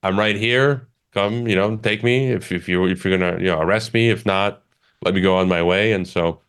[0.04, 0.88] I'm right here.
[1.12, 4.10] Come, you know, take me if if you if you're gonna you know arrest me.
[4.10, 4.62] If not,
[5.04, 5.92] let me go on my way.
[5.92, 6.40] And so,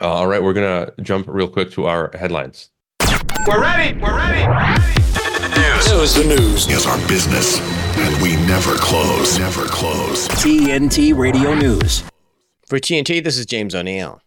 [0.00, 2.70] uh, all right, we're gonna jump real quick to our headlines.
[3.46, 3.98] We're ready.
[4.00, 4.46] We're ready.
[4.46, 5.09] We're ready.
[5.60, 5.92] News.
[5.92, 6.14] News.
[6.14, 7.60] The news is our business,
[7.98, 9.38] and we never close.
[9.38, 10.26] Never close.
[10.28, 12.02] TNT Radio News.
[12.66, 14.22] For TNT, this is James O'Neill.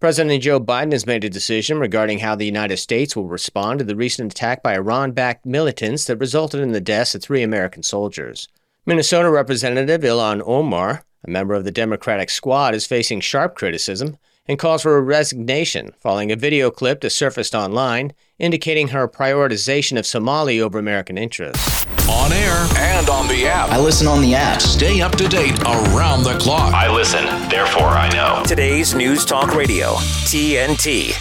[0.00, 3.84] President Joe Biden has made a decision regarding how the United States will respond to
[3.84, 7.82] the recent attack by Iran backed militants that resulted in the deaths of three American
[7.82, 8.48] soldiers.
[8.86, 14.16] Minnesota Representative Ilhan Omar, a member of the Democratic squad, is facing sharp criticism
[14.46, 19.98] and calls for a resignation following a video clip that surfaced online indicating her prioritization
[19.98, 21.86] of Somali over American interests.
[22.08, 23.70] On air and on the app.
[23.70, 24.60] I listen on the app.
[24.60, 26.74] Stay up to date around the clock.
[26.74, 28.42] I listen, therefore I know.
[28.44, 29.94] Today's News Talk Radio,
[30.26, 31.14] TNT.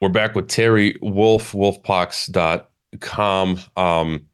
[0.00, 3.58] We're back with Terry Wolfe, wolfpox.com.
[3.76, 4.26] Um,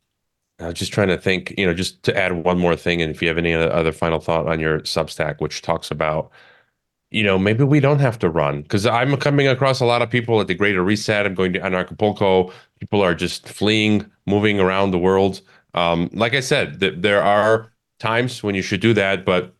[0.61, 3.11] I was just trying to think, you know, just to add one more thing, and
[3.11, 6.31] if you have any other final thought on your Substack, which talks about
[7.11, 10.11] you know, maybe we don't have to run because I'm coming across a lot of
[10.11, 11.27] people at the Greater Reset.
[11.27, 12.53] I'm going to Anarchapulco.
[12.79, 15.40] People are just fleeing, moving around the world.
[15.75, 19.55] Um, like I said, th- there are times when you should do that, but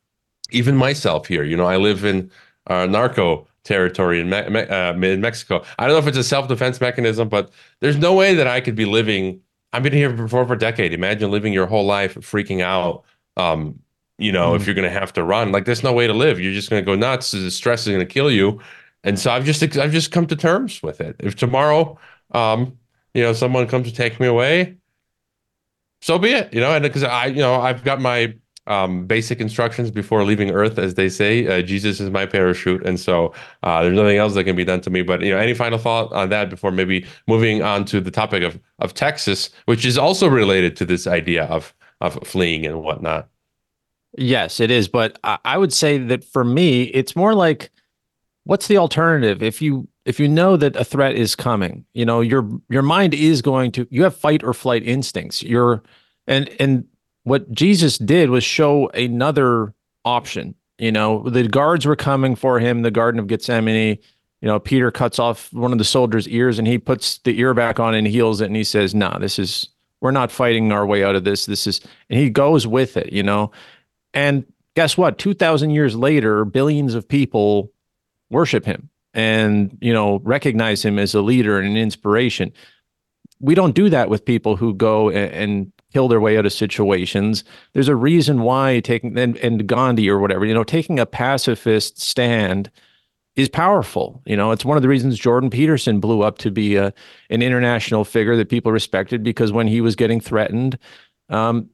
[0.53, 2.31] even myself here, you know, I live in
[2.69, 5.65] uh, narco territory in, Me- Me- uh, in Mexico.
[5.79, 8.61] I don't know if it's a self defense mechanism, but there's no way that I
[8.61, 9.41] could be living.
[9.73, 10.93] I've been here for, for a decade.
[10.93, 13.05] Imagine living your whole life freaking out.
[13.37, 13.81] Um,
[14.21, 16.13] you know, mm if you're going to have to run, like there's no way to
[16.13, 16.39] live.
[16.41, 17.31] You're just going to go nuts.
[17.31, 18.61] The stress is going to kill you.
[19.05, 21.17] And so I've just I've just come to terms with it.
[21.21, 21.99] If tomorrow,
[22.33, 22.79] um,
[23.15, 24.77] you know, someone comes to take me away,
[26.03, 26.53] so be it.
[26.53, 28.35] You know, and because I, you know, I've got my
[28.67, 31.47] um, basic instructions before leaving Earth, as they say.
[31.47, 34.83] Uh, Jesus is my parachute, and so uh, there's nothing else that can be done
[34.83, 35.03] to me.
[35.03, 38.43] But you know, any final thought on that before maybe moving on to the topic
[38.43, 43.30] of of Texas, which is also related to this idea of of fleeing and whatnot.
[44.17, 44.89] Yes, it is.
[44.89, 47.71] But I, would say that for me, it's more like
[48.45, 49.43] what's the alternative?
[49.43, 53.15] If you if you know that a threat is coming, you know, your your mind
[53.15, 55.43] is going to you have fight or flight instincts.
[55.43, 55.83] You're
[56.27, 56.85] and and
[57.25, 60.55] what Jesus did was show another option.
[60.79, 63.99] You know, the guards were coming for him, the Garden of Gethsemane.
[64.41, 67.53] You know, Peter cuts off one of the soldiers' ears and he puts the ear
[67.53, 68.47] back on and heals it.
[68.47, 69.69] And he says, nah, this is,
[70.01, 71.45] we're not fighting our way out of this.
[71.45, 73.51] This is, and he goes with it, you know.
[74.15, 74.45] And
[74.75, 75.19] guess what?
[75.19, 77.73] 2000 years later, billions of people
[78.31, 82.53] worship him and, you know, recognize him as a leader and an inspiration.
[83.41, 87.43] We don't do that with people who go and, kill their way out of situations.
[87.73, 92.01] There's a reason why taking and, and Gandhi or whatever, you know, taking a pacifist
[92.01, 92.71] stand
[93.37, 94.23] is powerful.
[94.27, 96.93] You know, it's one of the reasons Jordan Peterson blew up to be a,
[97.31, 100.79] an international figure that people respected because when he was getting threatened,
[101.29, 101.69] um,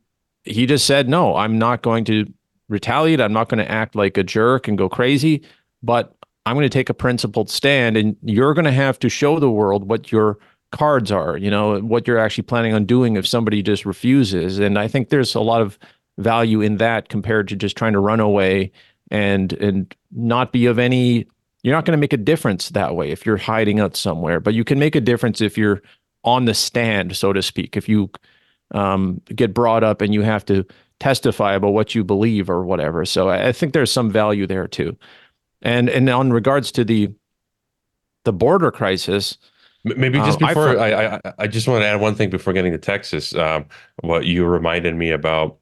[0.46, 2.32] he just said, no, I'm not going to
[2.68, 3.20] retaliate.
[3.20, 5.42] I'm not going to act like a jerk and go crazy,
[5.82, 9.38] but I'm going to take a principled stand and you're going to have to show
[9.38, 10.38] the world what your
[10.72, 14.58] cards are, you know, what you're actually planning on doing if somebody just refuses.
[14.58, 15.78] And I think there's a lot of
[16.18, 18.72] value in that compared to just trying to run away
[19.10, 21.26] and and not be of any
[21.62, 24.54] you're not going to make a difference that way if you're hiding out somewhere, but
[24.54, 25.82] you can make a difference if you're
[26.22, 27.76] on the stand, so to speak.
[27.76, 28.08] If you
[28.72, 30.64] um, get brought up and you have to
[31.00, 33.04] testify about what you believe or whatever.
[33.04, 34.96] So I, I think there's some value there too.
[35.62, 37.10] And and on regards to the
[38.24, 39.38] the border crisis,
[39.84, 42.72] maybe just um, before I, I, I just want to add one thing before getting
[42.72, 43.34] to Texas.
[43.34, 43.66] Um,
[44.02, 45.58] what you reminded me about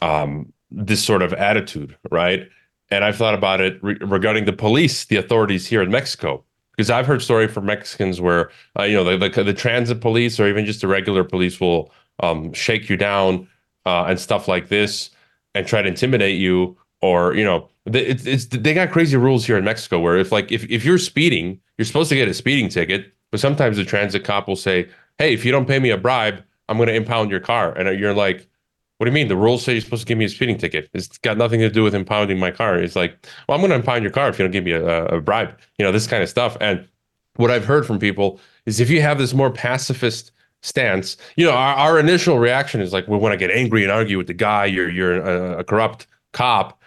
[0.00, 2.48] um, this sort of attitude, right?
[2.90, 6.44] And I've thought about it re- regarding the police, the authorities here in Mexico,
[6.76, 10.38] because I've heard story from Mexicans where uh, you know the, the, the transit police
[10.38, 13.48] or even just the regular police will um, shake you down
[13.84, 15.10] uh, and stuff like this
[15.54, 19.56] and try to intimidate you or you know it's, it's they got crazy rules here
[19.56, 22.68] in Mexico where if like if, if you're speeding you're supposed to get a speeding
[22.68, 25.98] ticket but sometimes the transit cop will say hey if you don't pay me a
[25.98, 27.72] bribe I'm going to impound your car.
[27.72, 28.48] And you're like
[28.98, 29.28] what do you mean?
[29.28, 30.88] The rules say you're supposed to give me a speeding ticket.
[30.94, 32.78] It's got nothing to do with impounding my car.
[32.78, 35.06] It's like well I'm going to impound your car if you don't give me a,
[35.06, 36.56] a bribe you know this kind of stuff.
[36.60, 36.86] And
[37.36, 40.32] what I've heard from people is if you have this more pacifist
[40.66, 41.16] stance.
[41.36, 44.18] You know, our, our initial reaction is like we want to get angry and argue
[44.18, 44.66] with the guy.
[44.66, 46.82] You're you're a, a, corrupt cop.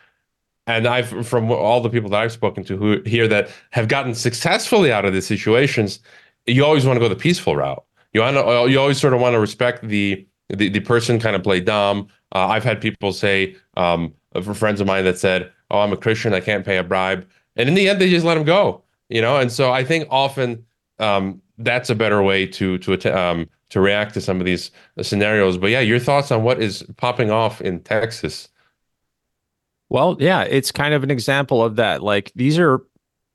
[0.68, 4.14] And I've from all the people that I've spoken to who here that have gotten
[4.14, 6.00] successfully out of these situations,
[6.46, 7.84] you always want to go the peaceful route.
[8.14, 11.36] You want to, you always sort of want to respect the the, the person kind
[11.36, 12.08] of play dumb.
[12.36, 14.14] Uh, I've had people say um,
[14.44, 17.28] for friends of mine that said, "Oh, I'm a Christian, I can't pay a bribe,"
[17.56, 18.84] and in the end, they just let him go.
[19.10, 20.66] You know, and so I think often
[21.00, 25.58] um, that's a better way to to um, to react to some of these scenarios.
[25.58, 28.50] But yeah, your thoughts on what is popping off in Texas?
[29.90, 32.04] Well, yeah, it's kind of an example of that.
[32.04, 32.84] Like these are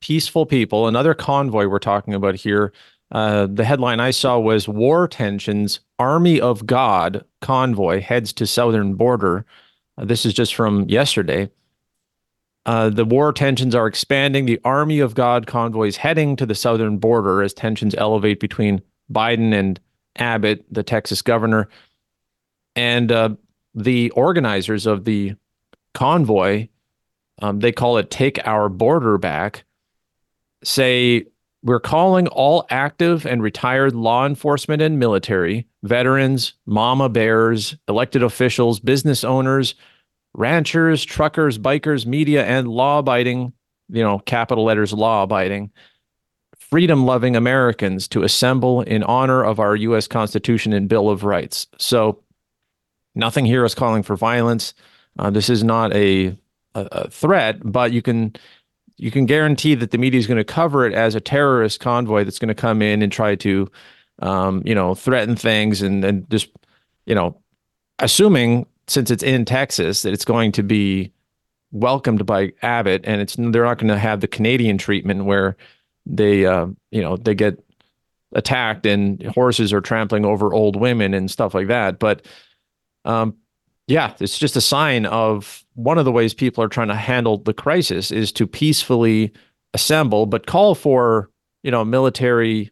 [0.00, 0.86] peaceful people.
[0.86, 2.72] Another convoy we're talking about here.
[3.10, 8.94] Uh, the headline I saw was "War Tensions: Army of God Convoy Heads to Southern
[8.94, 9.44] Border."
[9.98, 11.50] Uh, this is just from yesterday.
[12.66, 14.46] Uh, the war tensions are expanding.
[14.46, 18.80] The Army of God convoys heading to the southern border as tensions elevate between
[19.12, 19.78] Biden and
[20.16, 21.68] Abbott, the Texas governor,
[22.76, 23.30] and uh,
[23.74, 25.34] the organizers of the
[25.92, 26.68] convoy,
[27.40, 29.64] um, they call it Take Our Border Back,
[30.62, 31.26] say
[31.62, 38.80] we're calling all active and retired law enforcement and military, veterans, mama bears, elected officials,
[38.80, 39.74] business owners,
[40.34, 43.52] ranchers, truckers, bikers, media, and law abiding,
[43.88, 45.70] you know, capital letters law abiding
[46.74, 50.08] freedom loving Americans to assemble in honor of our U.S.
[50.08, 51.68] Constitution and Bill of Rights.
[51.78, 52.20] So,
[53.14, 54.74] nothing here is calling for violence.
[55.16, 56.36] Uh, this is not a,
[56.74, 58.34] a, a, threat, but you can
[58.96, 62.24] you can guarantee that the media is going to cover it as a terrorist convoy
[62.24, 63.70] that's going to come in and try to,
[64.18, 66.48] um, you know, threaten things and and just,
[67.06, 67.40] you know,
[68.00, 71.12] assuming since it's in Texas that it's going to be
[71.70, 75.56] welcomed by Abbott and it's they're not going to have the Canadian treatment where
[76.06, 77.62] they uh, you know they get
[78.32, 81.98] attacked and horses are trampling over old women and stuff like that.
[81.98, 82.26] But
[83.04, 83.36] um,
[83.86, 87.38] yeah it's just a sign of one of the ways people are trying to handle
[87.38, 89.32] the crisis is to peacefully
[89.74, 91.30] assemble but call for
[91.62, 92.70] you know military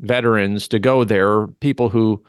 [0.00, 2.22] veterans to go there people who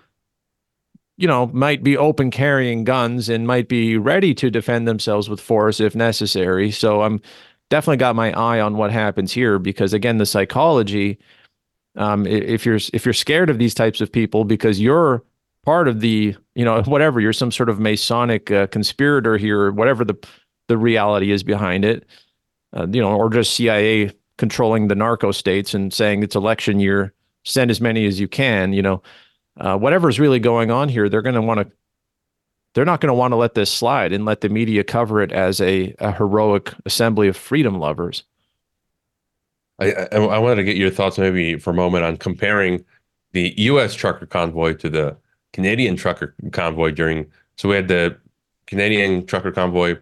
[1.18, 5.40] you know might be open carrying guns and might be ready to defend themselves with
[5.40, 6.72] force if necessary.
[6.72, 7.22] So i'm
[7.70, 11.18] definitely got my eye on what happens here because again, the psychology.
[11.96, 15.24] Um, if you're if you're scared of these types of people because you're
[15.66, 20.06] part of the you know whatever you're some sort of Masonic uh, conspirator here, whatever
[20.06, 20.16] the
[20.68, 22.06] the reality is behind it,
[22.74, 27.14] uh, you know, or just CIA controlling the narco states and saying it's election year,
[27.44, 29.02] send as many as you can, you know,
[29.60, 31.72] uh, whatever's really going on here, they're going to want to
[32.74, 35.32] they're not going to want to let this slide and let the media cover it
[35.32, 38.24] as a, a heroic assembly of freedom lovers.
[39.80, 42.84] I, I, I wanted to get your thoughts maybe for a moment on comparing
[43.32, 43.94] the U.S.
[43.94, 45.18] trucker convoy to the
[45.54, 47.26] Canadian trucker convoy during.
[47.56, 48.18] So we had the
[48.68, 49.98] Canadian trucker convoy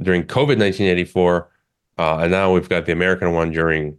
[0.00, 1.48] during COVID 1984,
[1.98, 3.96] uh, and now we've got the American one during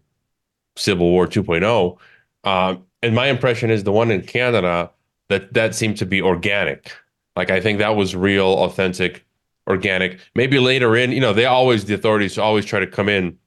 [0.76, 1.98] Civil War 2.0.
[2.44, 4.90] Uh, and my impression is the one in Canada
[5.30, 6.92] that that seemed to be organic
[7.40, 9.26] Like I think that was real, authentic,
[9.66, 10.20] organic.
[10.36, 13.38] Maybe later in, you know, they always the authorities always try to come in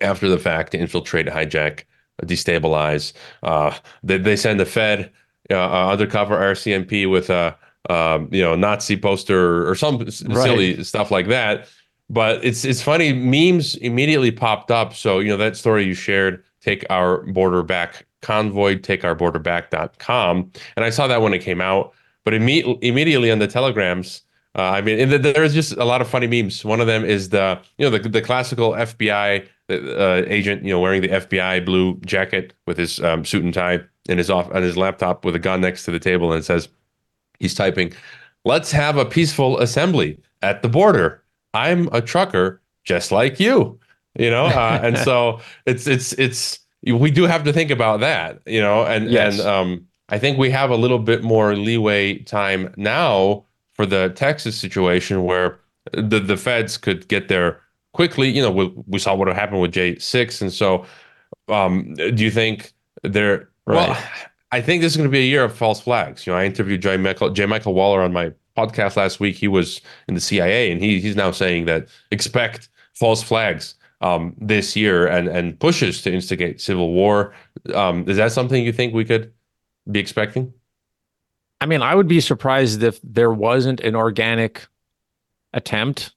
[0.00, 1.82] after the fact to infiltrate, hijack,
[2.22, 3.12] destabilize.
[3.42, 5.12] Uh, they they send the Fed
[5.50, 7.54] uh, uh undercover RCMP with a
[7.90, 10.16] um, you know Nazi poster or some right.
[10.42, 11.68] silly stuff like that.
[12.08, 13.12] But it's it's funny.
[13.12, 14.94] Memes immediately popped up.
[14.94, 16.42] So you know that story you shared.
[16.62, 18.78] Take our border back convoy.
[18.78, 20.52] Take our border back.com.
[20.76, 21.92] And I saw that when it came out.
[22.24, 24.22] But imme- immediately on the telegrams,
[24.56, 26.64] uh, I mean, the, there's just a lot of funny memes.
[26.64, 30.80] One of them is the you know the the classical FBI uh, agent, you know,
[30.80, 34.62] wearing the FBI blue jacket with his um, suit and tie and his off on
[34.62, 36.68] his laptop with a gun next to the table, and it says
[37.38, 37.92] he's typing,
[38.44, 41.22] "Let's have a peaceful assembly at the border.
[41.54, 43.78] I'm a trucker just like you."
[44.18, 48.40] You know, uh, and so it's it's it's we do have to think about that.
[48.46, 49.38] You know, and yes.
[49.38, 53.44] and um, I think we have a little bit more leeway time now
[53.74, 55.60] for the Texas situation where
[55.92, 57.60] the the feds could get there
[57.92, 58.28] quickly.
[58.28, 60.84] You know, we, we saw what happened with J six, and so
[61.48, 63.48] um, do you think there?
[63.66, 63.88] Right.
[63.88, 64.02] Well,
[64.52, 66.26] I think this is going to be a year of false flags.
[66.26, 66.96] You know, I interviewed J.
[66.96, 67.46] Michael J.
[67.46, 69.36] Michael Waller on my podcast last week.
[69.36, 74.34] He was in the CIA, and he he's now saying that expect false flags um,
[74.40, 77.32] this year and and pushes to instigate civil war.
[77.74, 79.32] Um, is that something you think we could
[79.90, 80.52] be expecting?
[81.60, 84.66] I mean, I would be surprised if there wasn't an organic
[85.52, 86.14] attempt.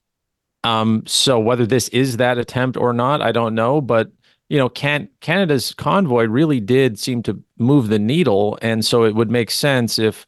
[0.64, 3.82] Um, so whether this is that attempt or not, I don't know.
[3.82, 4.12] But
[4.50, 9.16] you know, can Canada's convoy really did seem to move the needle, and so it
[9.16, 10.26] would make sense if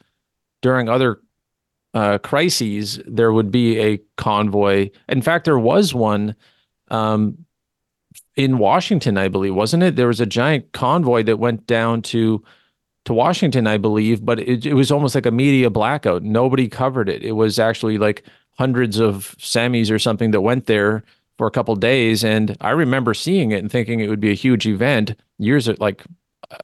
[0.61, 1.21] during other
[1.93, 4.89] uh, crises there would be a convoy.
[5.07, 6.35] In fact, there was one
[6.89, 7.37] um,
[8.35, 9.95] in Washington, I believe, wasn't it?
[9.95, 12.43] There was a giant convoy that went down to
[13.05, 16.23] to Washington, I believe, but it, it was almost like a media blackout.
[16.23, 17.23] Nobody covered it.
[17.23, 18.23] It was actually like
[18.57, 21.03] hundreds of Samis or something that went there
[21.37, 22.23] for a couple days.
[22.23, 26.03] And I remember seeing it and thinking it would be a huge event years like,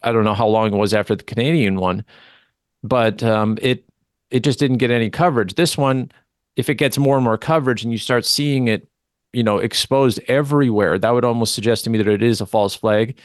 [0.02, 2.06] I don't know how long it was after the Canadian one,
[2.84, 3.86] but um, it,
[4.30, 5.56] it just didn't get any coverage.
[5.56, 6.12] This one,
[6.56, 8.88] if it gets more and more coverage and you start seeing it,
[9.34, 12.76] you know, exposed everywhere, that would almost suggest to me that it is a false
[12.76, 13.18] flag.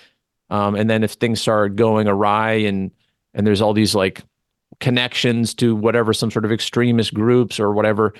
[0.51, 2.91] Um, and then if things start going awry and
[3.37, 4.25] and there's all these like
[4.81, 8.13] connections to whatever some sort of extremist groups or whatever.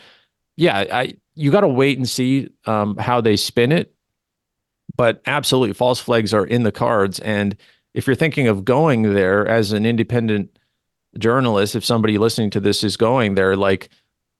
[0.57, 3.93] Yeah i you got to wait and see um, how they spin it.
[4.97, 7.19] But absolutely false flags are in the cards.
[7.21, 7.57] And
[7.93, 10.59] if you're thinking of going there as an independent
[11.19, 13.89] journalist if somebody listening to this is going there like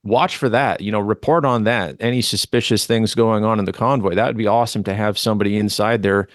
[0.03, 1.97] watch for that you know report on that.
[1.99, 5.57] Any suspicious things going on in the convoy that would be awesome to have somebody
[5.57, 6.27] inside there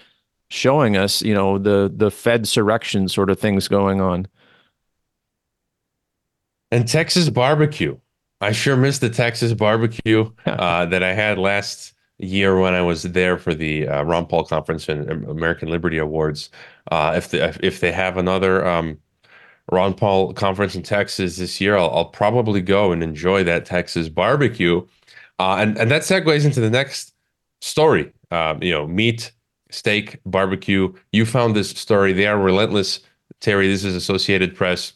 [0.53, 4.27] showing us you know the the fed surrection sort of things going on
[6.73, 7.97] and Texas barbecue.
[8.41, 13.03] I sure miss the Texas barbecue uh, that I had last year when I was
[13.03, 16.49] there for the uh, Ron Paul conference and American Liberty Awards.
[16.91, 18.97] Uh, if the, if they have another um,
[19.71, 24.09] Ron Paul conference in Texas this year, I'll, I'll probably go and enjoy that Texas
[24.09, 24.85] barbecue.
[25.39, 27.13] Uh, and and that segues into the next
[27.61, 28.11] story.
[28.31, 29.31] Um, you know, meat,
[29.73, 30.93] steak, barbecue.
[31.11, 32.13] You found this story.
[32.13, 32.99] They are relentless,
[33.39, 33.67] Terry.
[33.67, 34.93] This is Associated Press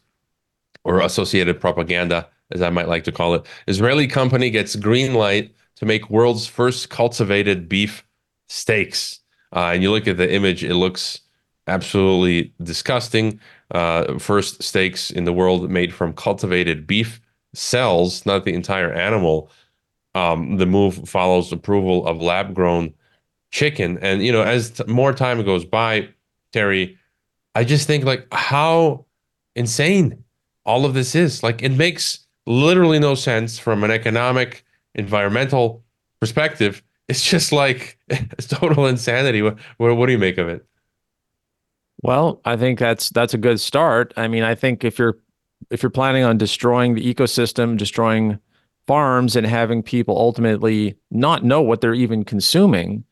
[0.83, 3.45] or associated propaganda, as I might like to call it.
[3.67, 8.05] Israeli company gets green light to make world's first cultivated beef
[8.47, 9.19] steaks.
[9.53, 11.21] Uh, and you look at the image, it looks
[11.67, 13.39] absolutely disgusting.
[13.71, 17.19] Uh, first steaks in the world made from cultivated beef
[17.53, 19.51] cells, not the entire animal.
[20.15, 22.93] Um, the move follows approval of lab grown
[23.51, 23.97] chicken.
[24.01, 26.09] And, you know, as t- more time goes by,
[26.51, 26.97] Terry,
[27.55, 29.05] I just think like how
[29.55, 30.23] insane
[30.65, 31.43] all of this is.
[31.43, 34.63] Like it makes literally no sense from an economic,
[34.95, 35.83] environmental
[36.19, 36.83] perspective.
[37.07, 39.41] It's just like it's total insanity.
[39.41, 40.65] What, what, what do you make of it?
[42.03, 44.13] Well, I think that's that's a good start.
[44.17, 45.17] I mean, I think if you're
[45.71, 48.39] if you're planning on destroying the ecosystem, destroying
[48.85, 53.03] farms, and having people ultimately not know what they're even consuming,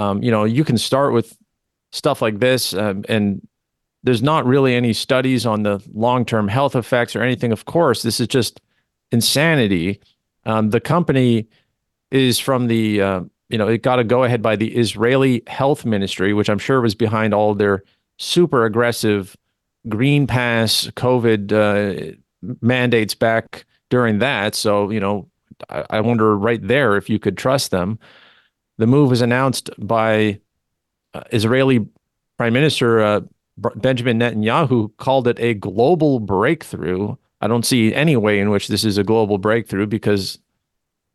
[0.00, 1.36] um, you know, you can start with
[1.92, 3.46] stuff like this um, and
[4.02, 7.52] there's not really any studies on the long-term health effects or anything.
[7.52, 8.60] Of course, this is just
[9.12, 10.00] insanity.
[10.46, 11.46] Um, the company
[12.10, 13.20] is from the, uh,
[13.50, 16.94] you know, it got a go-ahead by the Israeli Health Ministry, which I'm sure was
[16.94, 17.82] behind all their
[18.16, 19.36] super aggressive
[19.88, 22.16] green pass COVID uh,
[22.62, 24.54] mandates back during that.
[24.54, 25.28] So, you know,
[25.68, 27.98] I, I wonder right there if you could trust them.
[28.80, 30.40] The move was announced by
[31.14, 31.86] uh, Israeli
[32.38, 33.20] Prime Minister uh,
[33.76, 38.84] Benjamin Netanyahu called it a global breakthrough I don't see any way in which this
[38.84, 40.38] is a global breakthrough because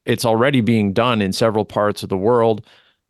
[0.05, 2.66] it's already being done in several parts of the world.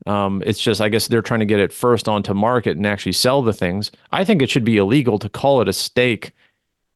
[0.05, 3.13] Um, it's just, I guess they're trying to get it first onto market and actually
[3.13, 3.91] sell the things.
[4.11, 6.33] I think it should be illegal to call it a steak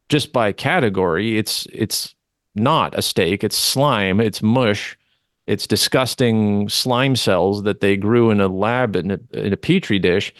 [0.09, 1.37] just by category.
[1.37, 2.13] It's it's
[2.55, 3.43] not a steak.
[3.43, 4.19] It's slime.
[4.19, 4.97] It's mush.
[5.49, 9.97] It's disgusting slime cells that they grew in a lab in a, in a petri
[9.97, 10.31] dish.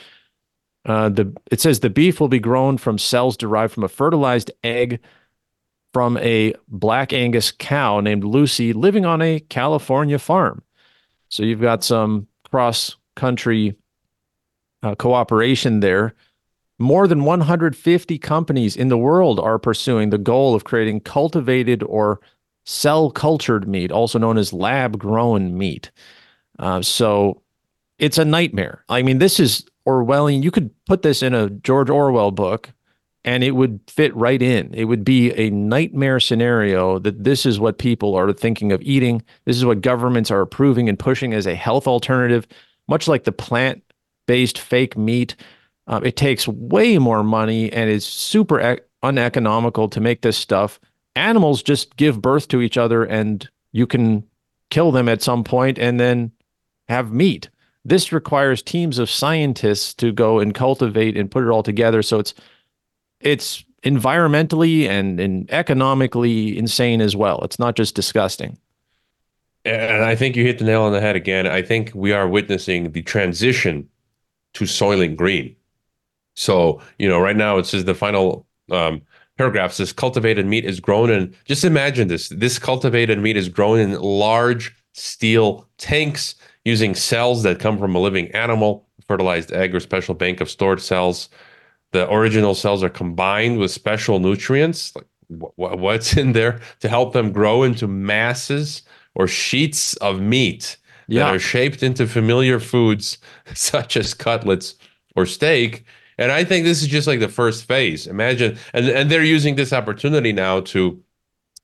[0.86, 4.52] Uh, the it says the beef will be grown from cells derived from a fertilized
[4.64, 5.00] egg
[5.94, 10.62] from a black Angus cow named Lucy living on a California farm.
[11.30, 13.76] So you've got some cross country
[14.84, 16.14] uh, cooperation there.
[16.78, 22.22] More than 150 companies in the world are pursuing the goal of creating cultivated or
[22.66, 25.92] cell cultured meat, also known as lab grown meat.
[26.58, 27.42] Uh, so
[27.98, 28.84] it's a nightmare.
[28.90, 30.44] I mean, this is Orwellian.
[30.44, 32.72] You could put this in a George Orwell book
[33.26, 34.74] and it would fit right in.
[34.74, 39.22] It would be a nightmare scenario that this is what people are thinking of eating.
[39.46, 42.48] This is what governments are approving and pushing as a health alternative,
[42.88, 43.84] much like the plant
[44.26, 45.36] based fake meat.
[45.88, 50.80] Uh, it takes way more money and is super e- uneconomical to make this stuff.
[51.20, 54.24] Animals just give birth to each other and you can
[54.70, 56.32] kill them at some point and then
[56.88, 57.50] have meat.
[57.84, 62.02] This requires teams of scientists to go and cultivate and put it all together.
[62.02, 62.34] So it's
[63.20, 67.40] it's environmentally and, and economically insane as well.
[67.44, 68.58] It's not just disgusting.
[69.66, 71.48] And I think you hit the nail on the head again.
[71.48, 73.90] I think we are witnessing the transition
[74.54, 75.56] to Soylent Green.
[76.36, 79.02] So, you know, right now it says the final um,
[79.40, 83.80] paragraph says cultivated meat is grown in, just imagine this this cultivated meat is grown
[83.80, 86.36] in large steel tanks
[86.66, 90.82] using cells that come from a living animal, fertilized egg, or special bank of stored
[90.82, 91.30] cells
[91.92, 95.06] the original cells are combined with special nutrients like
[95.56, 98.82] what's in there to help them grow into masses
[99.14, 100.78] or sheets of meat
[101.08, 101.26] yeah.
[101.26, 103.20] that are shaped into familiar foods
[103.54, 104.76] such as cutlets
[105.16, 105.86] or steak
[106.20, 109.56] and i think this is just like the first phase imagine and and they're using
[109.56, 111.02] this opportunity now to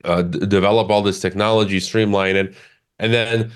[0.06, 2.56] uh, d- develop all this technology streamline it
[2.99, 3.51] and then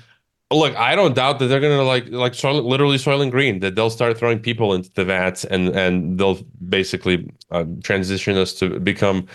[0.52, 3.88] Look, I don't doubt that they're gonna like like soil, literally Soylent Green that they'll
[3.88, 9.28] start throwing people into the vats and and they'll basically uh, transition us to become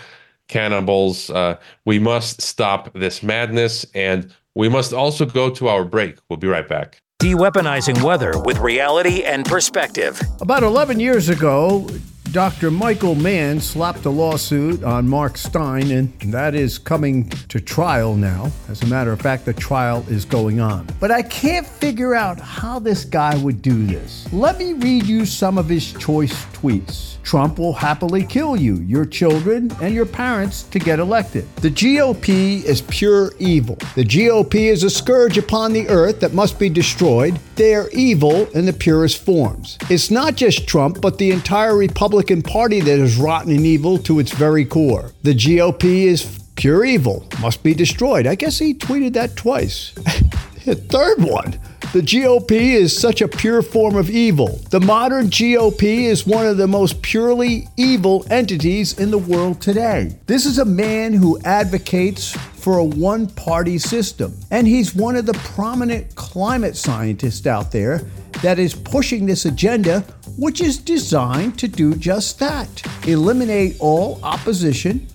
[0.50, 1.30] cannibals.
[1.30, 6.18] Uh, we must stop this madness, and we must also go to our break.
[6.30, 7.02] We'll be right back.
[7.20, 10.22] De-weaponizing weather with reality and perspective.
[10.42, 11.88] About 11 years ago,
[12.34, 12.70] Dr.
[12.70, 18.52] Michael Mann slapped a lawsuit on Mark Steyn, and that is coming to trial now.
[18.68, 20.88] As a matter of fact, the trial is going on.
[21.00, 24.28] But I can't figure out how this guy would do this.
[24.34, 27.15] Let me read you some of his choice tweets.
[27.26, 31.54] Trump will happily kill you, your children, and your parents to get elected.
[31.58, 33.76] The GOP is pure evil.
[33.96, 37.40] The GOP is a scourge upon the earth that must be destroyed.
[37.56, 39.78] They are evil in the purest forms.
[39.90, 44.20] It's not just Trump, but the entire Republican Party that is rotten and evil to
[44.20, 45.12] its very core.
[45.24, 48.28] The GOP is pure evil, must be destroyed.
[48.28, 49.92] I guess he tweeted that twice.
[50.66, 51.60] the Third one.
[51.96, 54.60] The GOP is such a pure form of evil.
[54.70, 60.14] The modern GOP is one of the most purely evil entities in the world today.
[60.26, 65.26] This is a man who advocates for a one party system, and he's one of
[65.26, 68.00] the prominent climate scientists out there
[68.42, 70.02] that is pushing this agenda,
[70.38, 75.08] which is designed to do just that eliminate all opposition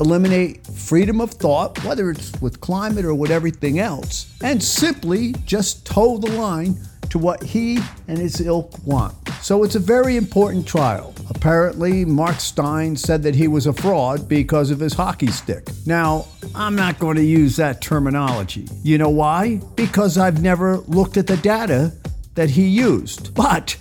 [0.00, 5.86] eliminate freedom of thought, whether it's with climate or with everything else, and simply just
[5.86, 6.76] toe the line
[7.10, 9.14] to what he and his ilk want.
[9.42, 11.14] So it's a very important trial.
[11.30, 15.68] Apparently, Mark Steyn said that he was a fraud because of his hockey stick.
[15.86, 18.68] Now, I'm not going to use that terminology.
[18.82, 19.60] You know why?
[19.74, 21.92] Because I've never looked at the data
[22.34, 23.34] that he used.
[23.34, 23.76] But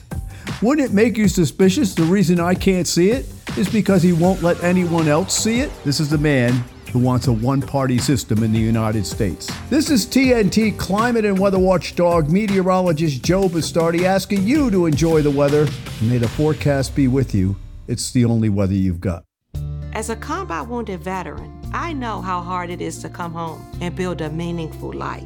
[0.62, 3.26] wouldn't it make you suspicious the reason I can't see it?
[3.58, 5.72] Is because he won't let anyone else see it.
[5.84, 9.52] This is the man who wants a one party system in the United States.
[9.70, 15.32] This is TNT climate and weather watchdog meteorologist Joe Bastardi asking you to enjoy the
[15.32, 15.68] weather.
[16.02, 17.56] May the forecast be with you.
[17.88, 19.24] It's the only weather you've got.
[19.94, 23.96] As a combat wounded veteran, I know how hard it is to come home and
[23.96, 25.24] build a meaningful life.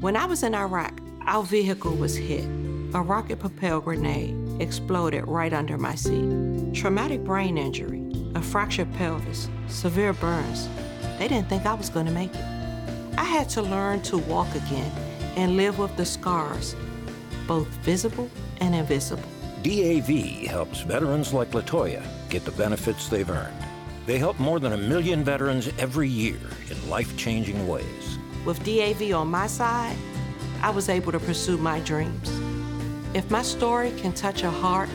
[0.00, 2.44] When I was in Iraq, our vehicle was hit.
[2.92, 6.74] A rocket propelled grenade exploded right under my seat.
[6.74, 8.02] Traumatic brain injury,
[8.34, 10.68] a fractured pelvis, severe burns.
[11.16, 12.44] They didn't think I was going to make it.
[13.16, 14.90] I had to learn to walk again
[15.36, 16.74] and live with the scars,
[17.46, 18.28] both visible
[18.60, 19.22] and invisible.
[19.62, 23.54] DAV helps veterans like Latoya get the benefits they've earned.
[24.06, 28.18] They help more than a million veterans every year in life changing ways.
[28.44, 29.96] With DAV on my side,
[30.60, 32.49] I was able to pursue my dreams.
[33.12, 34.88] If my story can touch a heart,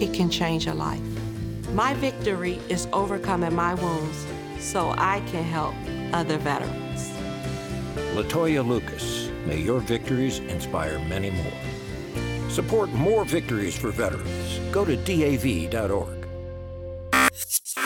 [0.00, 1.00] it can change a life.
[1.72, 4.24] My victory is overcoming my wounds
[4.60, 5.74] so I can help
[6.12, 7.10] other veterans.
[8.14, 12.48] Latoya Lucas, may your victories inspire many more.
[12.48, 14.60] Support more victories for veterans.
[14.70, 16.28] Go to DAV.org.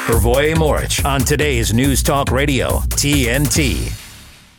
[0.07, 3.91] Hrvoje Morić on today's News Talk Radio, TNT.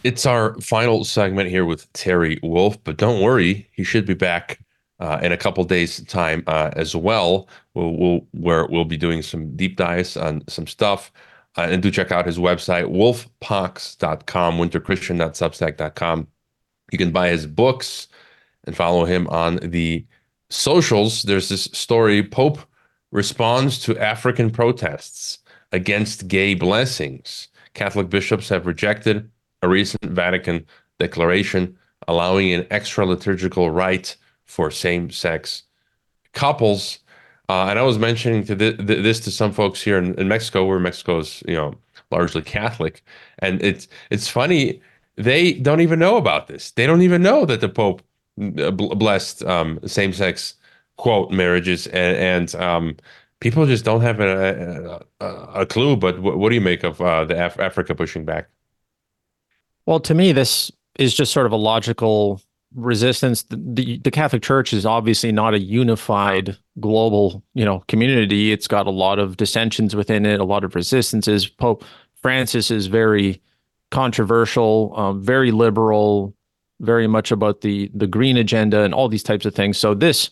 [0.03, 4.57] It's our final segment here with Terry Wolfe, but don't worry, he should be back
[5.01, 7.49] uh, in a couple days' time uh, as well.
[7.73, 11.11] We'll, we'll, where we'll be doing some deep dives on some stuff.
[11.57, 16.27] Uh, and do check out his website, wolfpox.com, winterchristian.substack.com.
[16.91, 18.07] You can buy his books
[18.63, 20.05] and follow him on the
[20.49, 21.23] socials.
[21.23, 22.59] There's this story Pope
[23.11, 25.39] responds to African protests
[25.73, 27.49] against gay blessings.
[27.73, 29.29] Catholic bishops have rejected
[29.61, 30.65] a recent Vatican
[30.99, 31.77] declaration
[32.07, 34.15] allowing an extra liturgical rite
[34.51, 35.63] for same sex
[36.33, 36.99] couples.
[37.49, 40.27] Uh, and I was mentioning to th- th- this to some folks here in, in
[40.27, 41.75] Mexico, where Mexico's you know
[42.11, 43.03] largely Catholic,
[43.39, 44.81] and it's it's funny
[45.15, 46.71] they don't even know about this.
[46.71, 48.01] They don't even know that the Pope
[48.37, 50.55] blessed um, same sex
[50.97, 52.97] quote marriages, and, and um,
[53.39, 55.25] people just don't have a, a,
[55.61, 55.95] a clue.
[55.95, 58.49] But w- what do you make of uh, the Af- Africa pushing back?
[59.85, 62.41] Well, to me, this is just sort of a logical
[62.75, 63.43] resistance.
[63.43, 68.51] The, the, the Catholic Church is obviously not a unified global, you know, community.
[68.51, 71.47] It's got a lot of dissensions within it, a lot of resistances.
[71.47, 71.83] Pope
[72.21, 73.41] Francis is very
[73.89, 76.33] controversial, um, very liberal,
[76.79, 79.77] very much about the the green agenda and all these types of things.
[79.77, 80.29] So this,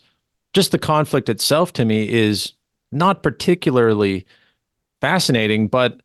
[0.54, 2.54] just the conflict itself, to me, is
[2.92, 4.26] not particularly
[5.02, 5.68] fascinating.
[5.68, 6.02] But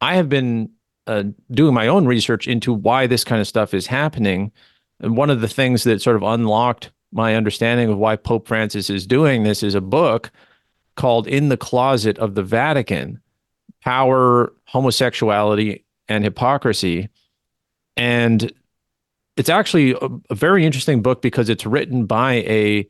[0.00, 0.70] I have been
[1.06, 4.50] uh, doing my own research into why this kind of stuff is happening.
[5.00, 8.90] And one of the things that sort of unlocked my understanding of why Pope Francis
[8.90, 10.30] is doing this is a book
[10.96, 13.20] called In the Closet of the Vatican
[13.82, 17.08] Power, Homosexuality, and Hypocrisy.
[17.96, 18.52] And
[19.36, 22.88] it's actually a, a very interesting book because it's written by a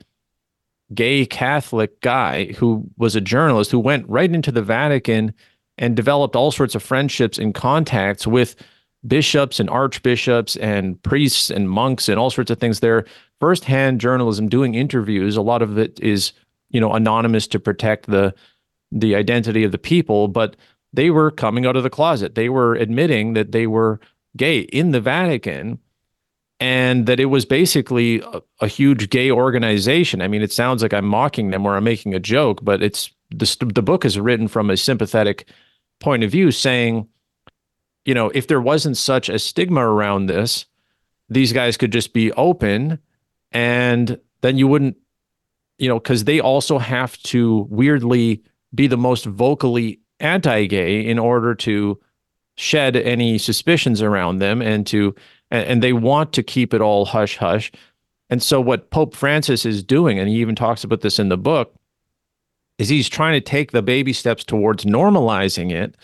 [0.94, 5.34] gay Catholic guy who was a journalist who went right into the Vatican
[5.78, 8.56] and developed all sorts of friendships and contacts with
[9.06, 13.04] bishops and archbishops and priests and monks and all sorts of things there.
[13.40, 16.32] Firsthand journalism doing interviews a lot of it is
[16.70, 18.34] you know anonymous to protect the
[18.92, 20.56] the identity of the people but
[20.92, 22.36] they were coming out of the closet.
[22.36, 24.00] They were admitting that they were
[24.36, 25.78] gay in the vatican
[26.58, 30.22] and that it was basically a, a huge gay organization.
[30.22, 33.10] I mean it sounds like i'm mocking them or i'm making a joke but it's
[33.30, 35.48] the, the book is written from a sympathetic
[36.00, 37.08] point of view saying
[38.06, 40.64] you know, if there wasn't such a stigma around this,
[41.28, 43.00] these guys could just be open
[43.52, 44.96] and then you wouldn't,
[45.78, 48.42] you know, because they also have to weirdly
[48.74, 52.00] be the most vocally anti gay in order to
[52.56, 55.14] shed any suspicions around them and to,
[55.50, 57.72] and they want to keep it all hush hush.
[58.30, 61.36] And so what Pope Francis is doing, and he even talks about this in the
[61.36, 61.74] book,
[62.78, 65.96] is he's trying to take the baby steps towards normalizing it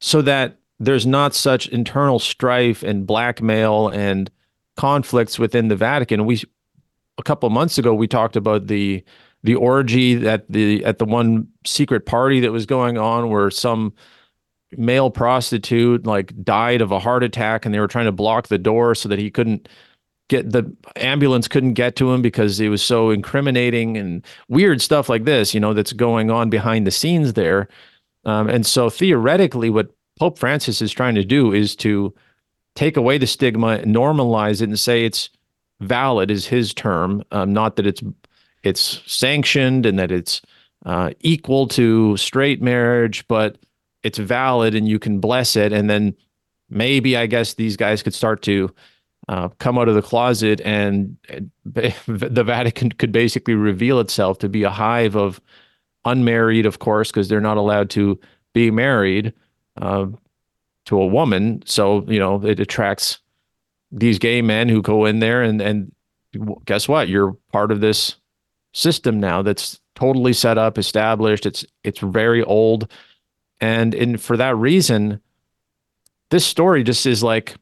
[0.00, 4.30] so that there's not such internal strife and blackmail and
[4.76, 6.26] conflicts within the Vatican.
[6.26, 6.42] We
[7.18, 9.04] a couple months ago we talked about the
[9.44, 13.92] the orgy at the at the one secret party that was going on where some
[14.76, 18.58] male prostitute like died of a heart attack and they were trying to block the
[18.58, 19.68] door so that he couldn't
[20.28, 20.64] get the
[20.96, 25.52] ambulance couldn't get to him because it was so incriminating and weird stuff like this
[25.52, 27.68] you know that's going on behind the scenes there
[28.24, 29.90] um, and so theoretically what
[30.22, 32.14] Pope Francis is trying to do is to
[32.76, 35.28] take away the stigma, normalize it, and say it's
[35.80, 38.04] valid is his term, um, not that it's
[38.62, 40.40] it's sanctioned and that it's
[40.86, 43.58] uh, equal to straight marriage, but
[44.04, 45.72] it's valid and you can bless it.
[45.72, 46.14] And then
[46.70, 48.72] maybe I guess these guys could start to
[49.28, 51.16] uh, come out of the closet and
[51.64, 55.40] the Vatican could basically reveal itself to be a hive of
[56.04, 58.20] unmarried, of course, because they're not allowed to
[58.52, 59.32] be married,
[59.80, 60.06] uh,
[60.86, 61.62] to a woman.
[61.66, 63.18] So you know it attracts
[63.90, 65.92] these gay men who go in there and and
[66.64, 67.08] guess what?
[67.08, 68.16] You're part of this
[68.72, 71.46] system now that's totally set up, established.
[71.46, 72.90] It's it's very old,
[73.60, 75.20] and and for that reason,
[76.30, 77.54] this story just is like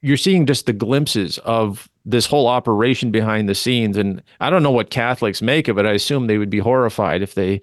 [0.00, 4.62] you're seeing just the glimpses of this whole operation behind the scenes and i don't
[4.62, 7.60] know what catholics make of it i assume they would be horrified if they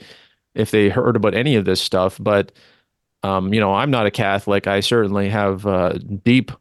[0.55, 2.17] if they heard about any of this stuff.
[2.19, 2.51] But
[3.23, 4.67] um, you know, I'm not a Catholic.
[4.67, 5.93] I certainly have uh,
[6.23, 6.51] deep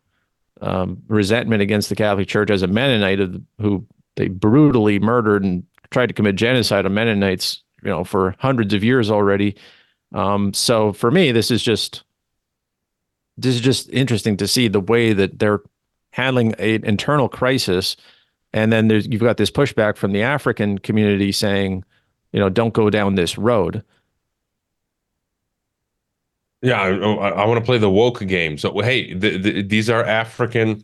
[0.61, 3.21] um, resentment against the Catholic Church as a Mennonite
[3.61, 3.87] who
[4.17, 8.83] they brutally murdered and tried to commit genocide on Mennonites, you know, for hundreds of
[8.83, 9.57] years already.
[10.13, 12.03] Um, so for me, this is just
[13.37, 15.61] this is just interesting to see the way that they're
[16.11, 17.97] handling an internal crisis,
[18.53, 21.85] and then there's you've got this pushback from the African community saying,
[22.33, 23.85] you know, don't go down this road.
[26.63, 28.59] Yeah, I, I want to play the woke game.
[28.59, 30.83] So, hey, the, the, these are African,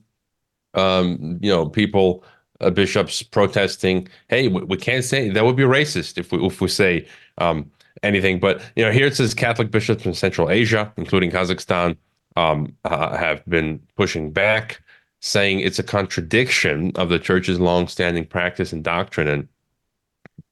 [0.74, 2.24] um, you know, people,
[2.60, 4.08] uh, bishops protesting.
[4.28, 7.06] Hey, we, we, can't say that would be racist if we if we say
[7.38, 7.70] um,
[8.02, 8.38] anything.
[8.40, 11.96] But you know, here it says Catholic bishops in Central Asia, including Kazakhstan,
[12.36, 14.80] um, uh, have been pushing back,
[15.20, 19.28] saying it's a contradiction of the church's long-standing practice and doctrine.
[19.28, 19.48] And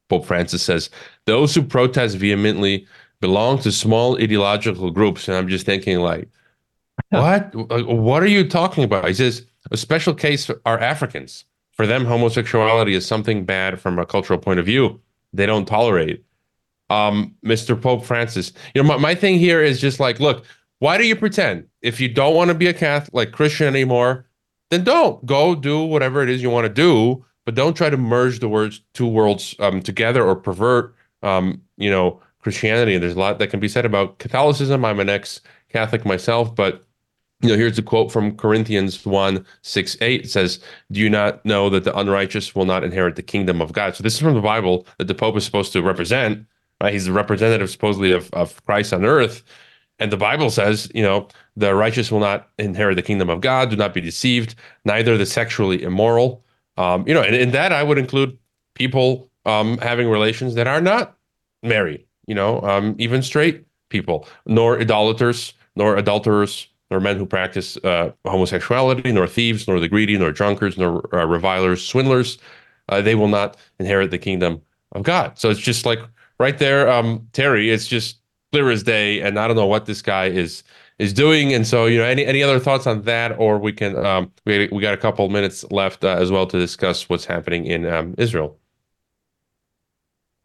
[0.08, 0.90] Pope Francis says
[1.26, 2.86] those who protest vehemently
[3.22, 5.28] belong to small ideological groups.
[5.28, 6.28] And I'm just thinking, like,
[7.08, 7.54] what?
[7.54, 9.06] what are you talking about?
[9.08, 11.46] He says a special case are Africans.
[11.70, 15.00] For them, homosexuality is something bad from a cultural point of view.
[15.32, 16.22] They don't tolerate.
[16.90, 17.80] Um, Mr.
[17.80, 20.44] Pope Francis, you know, my, my thing here is just like, look,
[20.80, 21.66] why do you pretend?
[21.80, 24.26] If you don't want to be a Catholic, like Christian anymore,
[24.70, 27.96] then don't go do whatever it is you want to do, but don't try to
[27.96, 32.98] merge the words two worlds um, together or pervert, um, you know, Christianity.
[32.98, 34.84] There's a lot that can be said about Catholicism.
[34.84, 36.84] I'm an ex-Catholic myself, but
[37.40, 40.24] you know, here's a quote from Corinthians 1 6 8.
[40.24, 40.60] It says,
[40.92, 43.96] Do you not know that the unrighteous will not inherit the kingdom of God?
[43.96, 46.46] So this is from the Bible that the Pope is supposed to represent.
[46.80, 46.92] Right?
[46.92, 49.42] He's the representative supposedly of, of Christ on earth.
[49.98, 53.70] And the Bible says, you know, the righteous will not inherit the kingdom of God.
[53.70, 56.44] Do not be deceived, neither the sexually immoral.
[56.76, 58.36] Um, you know, and in that I would include
[58.74, 61.16] people um, having relations that are not
[61.62, 67.76] married, you know, um, even straight people, nor idolaters, nor adulterers, nor men who practice
[67.78, 72.38] uh, homosexuality, nor thieves, nor the greedy, nor drunkards, nor uh, revilers, swindlers.
[72.88, 74.60] Uh, they will not inherit the kingdom
[74.92, 75.38] of God.
[75.38, 76.00] So it's just like
[76.38, 77.70] right there, um, Terry.
[77.70, 78.18] It's just
[78.52, 80.62] clear as day, and I don't know what this guy is
[80.98, 81.54] is doing.
[81.54, 84.68] And so, you know, any any other thoughts on that, or we can um, we
[84.70, 88.14] we got a couple minutes left uh, as well to discuss what's happening in um,
[88.18, 88.58] Israel.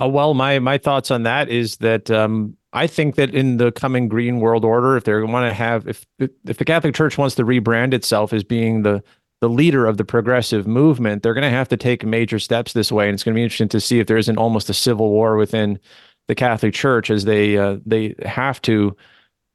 [0.01, 3.71] Uh, well, my my thoughts on that is that um, I think that in the
[3.71, 7.35] coming green world order, if they want to have, if if the Catholic Church wants
[7.35, 9.03] to rebrand itself as being the
[9.41, 12.91] the leader of the progressive movement, they're going to have to take major steps this
[12.91, 15.09] way, and it's going to be interesting to see if there isn't almost a civil
[15.09, 15.79] war within
[16.27, 18.95] the Catholic Church as they uh, they have to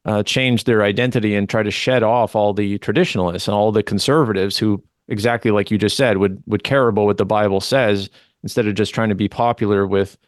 [0.05, 3.83] uh, change their identity and try to shed off all the traditionalists and all the
[3.83, 8.11] conservatives who, exactly like you just said, would would care about what the Bible says
[8.43, 10.19] instead of just trying to be popular with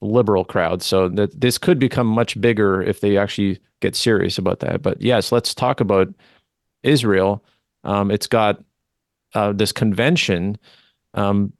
[0.00, 0.82] liberal crowd.
[0.82, 4.82] So that this could become much bigger if they actually get serious about that.
[4.82, 6.08] But yes, let's talk about
[6.82, 7.44] Israel.
[7.84, 8.62] Um, it's got
[9.34, 10.58] uh, this convention,
[11.14, 11.52] um,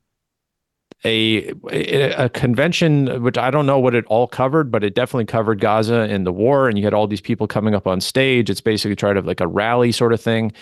[1.05, 5.61] a a convention which I don't know what it all covered, but it definitely covered
[5.61, 6.69] Gaza and the war.
[6.69, 8.49] And you had all these people coming up on stage.
[8.49, 10.53] It's basically tried to like a rally sort of thing.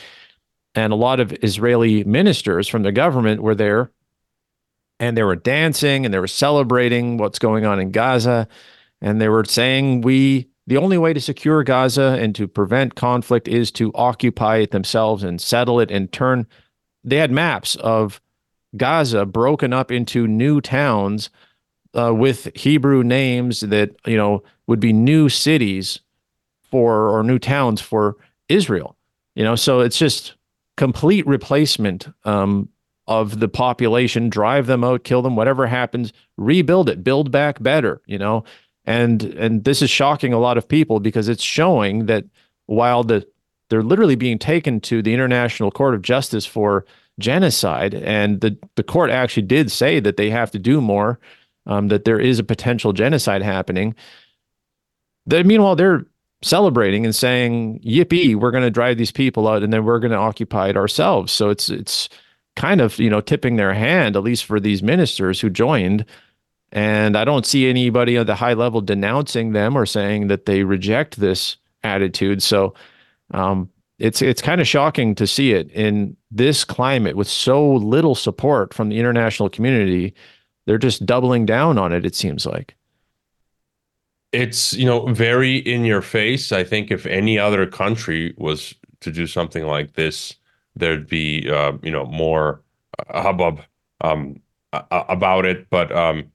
[0.74, 3.90] And a lot of Israeli ministers from the government were there
[5.02, 8.46] and they were dancing and they were celebrating what's going on in Gaza.
[9.00, 13.48] And they were saying, we, the only way to secure Gaza and to prevent conflict
[13.48, 16.46] is to occupy it themselves and settle it and turn.
[17.02, 18.20] They had maps of
[18.76, 21.30] Gaza broken up into new towns
[21.98, 25.98] uh, with Hebrew names that, you know, would be new cities
[26.70, 28.16] for or new towns for
[28.48, 28.96] Israel.
[29.34, 30.34] You know, so it's just
[30.76, 32.68] complete replacement um,
[33.06, 38.00] of the population, drive them out, kill them, whatever happens, rebuild it, build back better,
[38.06, 38.44] you know.
[38.84, 42.24] And and this is shocking a lot of people because it's showing that
[42.66, 43.26] while the
[43.68, 46.84] they're literally being taken to the International Court of Justice for
[47.18, 51.18] genocide, and the the court actually did say that they have to do more,
[51.66, 53.94] um, that there is a potential genocide happening.
[55.26, 56.04] That meanwhile they're
[56.42, 58.34] celebrating and saying, "Yippee!
[58.36, 61.32] We're going to drive these people out, and then we're going to occupy it ourselves."
[61.32, 62.08] So it's it's
[62.56, 66.04] kind of you know tipping their hand at least for these ministers who joined.
[66.74, 70.64] And i don't see anybody at the high level denouncing them or saying that they
[70.64, 72.42] reject this attitude.
[72.42, 72.74] So
[73.32, 78.14] um, it's it's kind of shocking to see it in this climate with so little
[78.14, 80.14] support from the international community.
[80.66, 82.74] They're just doubling down on it it seems like.
[84.32, 86.52] It's you know very in your face.
[86.52, 90.36] I think if any other country was to do something like this
[90.76, 92.62] there'd be uh, you know more
[92.98, 93.60] uh, hubbub
[94.00, 94.40] um,
[94.90, 95.68] about it.
[95.70, 96.30] But um,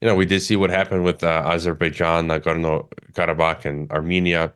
[0.00, 4.52] you know, we did see what happened with uh, Azerbaijan, Nagorno Karabakh, and Armenia.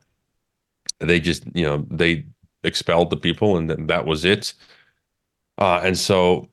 [0.98, 2.26] They just, you know, they
[2.62, 4.52] expelled the people, and th- that was it.
[5.56, 6.48] Uh, and so,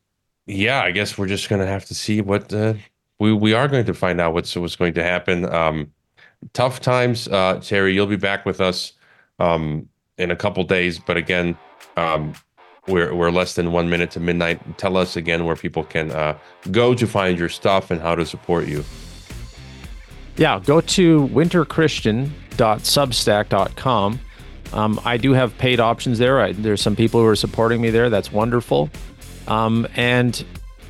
[0.46, 2.76] yeah, I guess we're just to have to see what uh,
[3.20, 5.46] we we are going to find out what's what's going to happen.
[5.54, 5.92] Um,
[6.54, 7.94] tough times, uh, Terry.
[7.94, 8.94] You'll be back with us
[9.40, 11.58] um, in a couple days, but again,
[11.98, 12.34] um,
[12.88, 14.78] we're we're less than one minute to midnight.
[14.78, 16.38] Tell us again where people can uh,
[16.72, 18.84] go to find your stuff and how to support you.
[20.38, 24.20] Yeah, go to winterchristian.substack.com.
[24.74, 26.42] Um, I do have paid options there.
[26.42, 28.10] I, there's some people who are supporting me there.
[28.10, 28.90] That's wonderful.
[29.48, 30.44] Um, and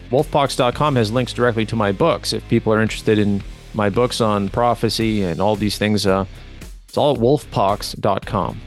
[0.10, 2.34] wolfpox.com has links directly to my books.
[2.34, 3.44] If people are interested in
[3.74, 6.26] my books on prophecy and all these things, uh,
[6.88, 8.60] it's all at wolfpox.com.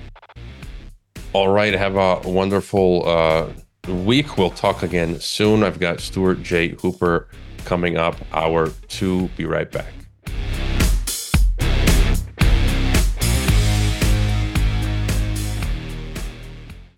[1.32, 1.72] All right.
[1.72, 3.48] Have a wonderful uh,
[3.88, 4.36] week.
[4.36, 5.62] We'll talk again soon.
[5.62, 6.70] I've got Stuart J.
[6.70, 7.28] Hooper
[7.64, 9.28] coming up, hour two.
[9.36, 9.99] Be right back.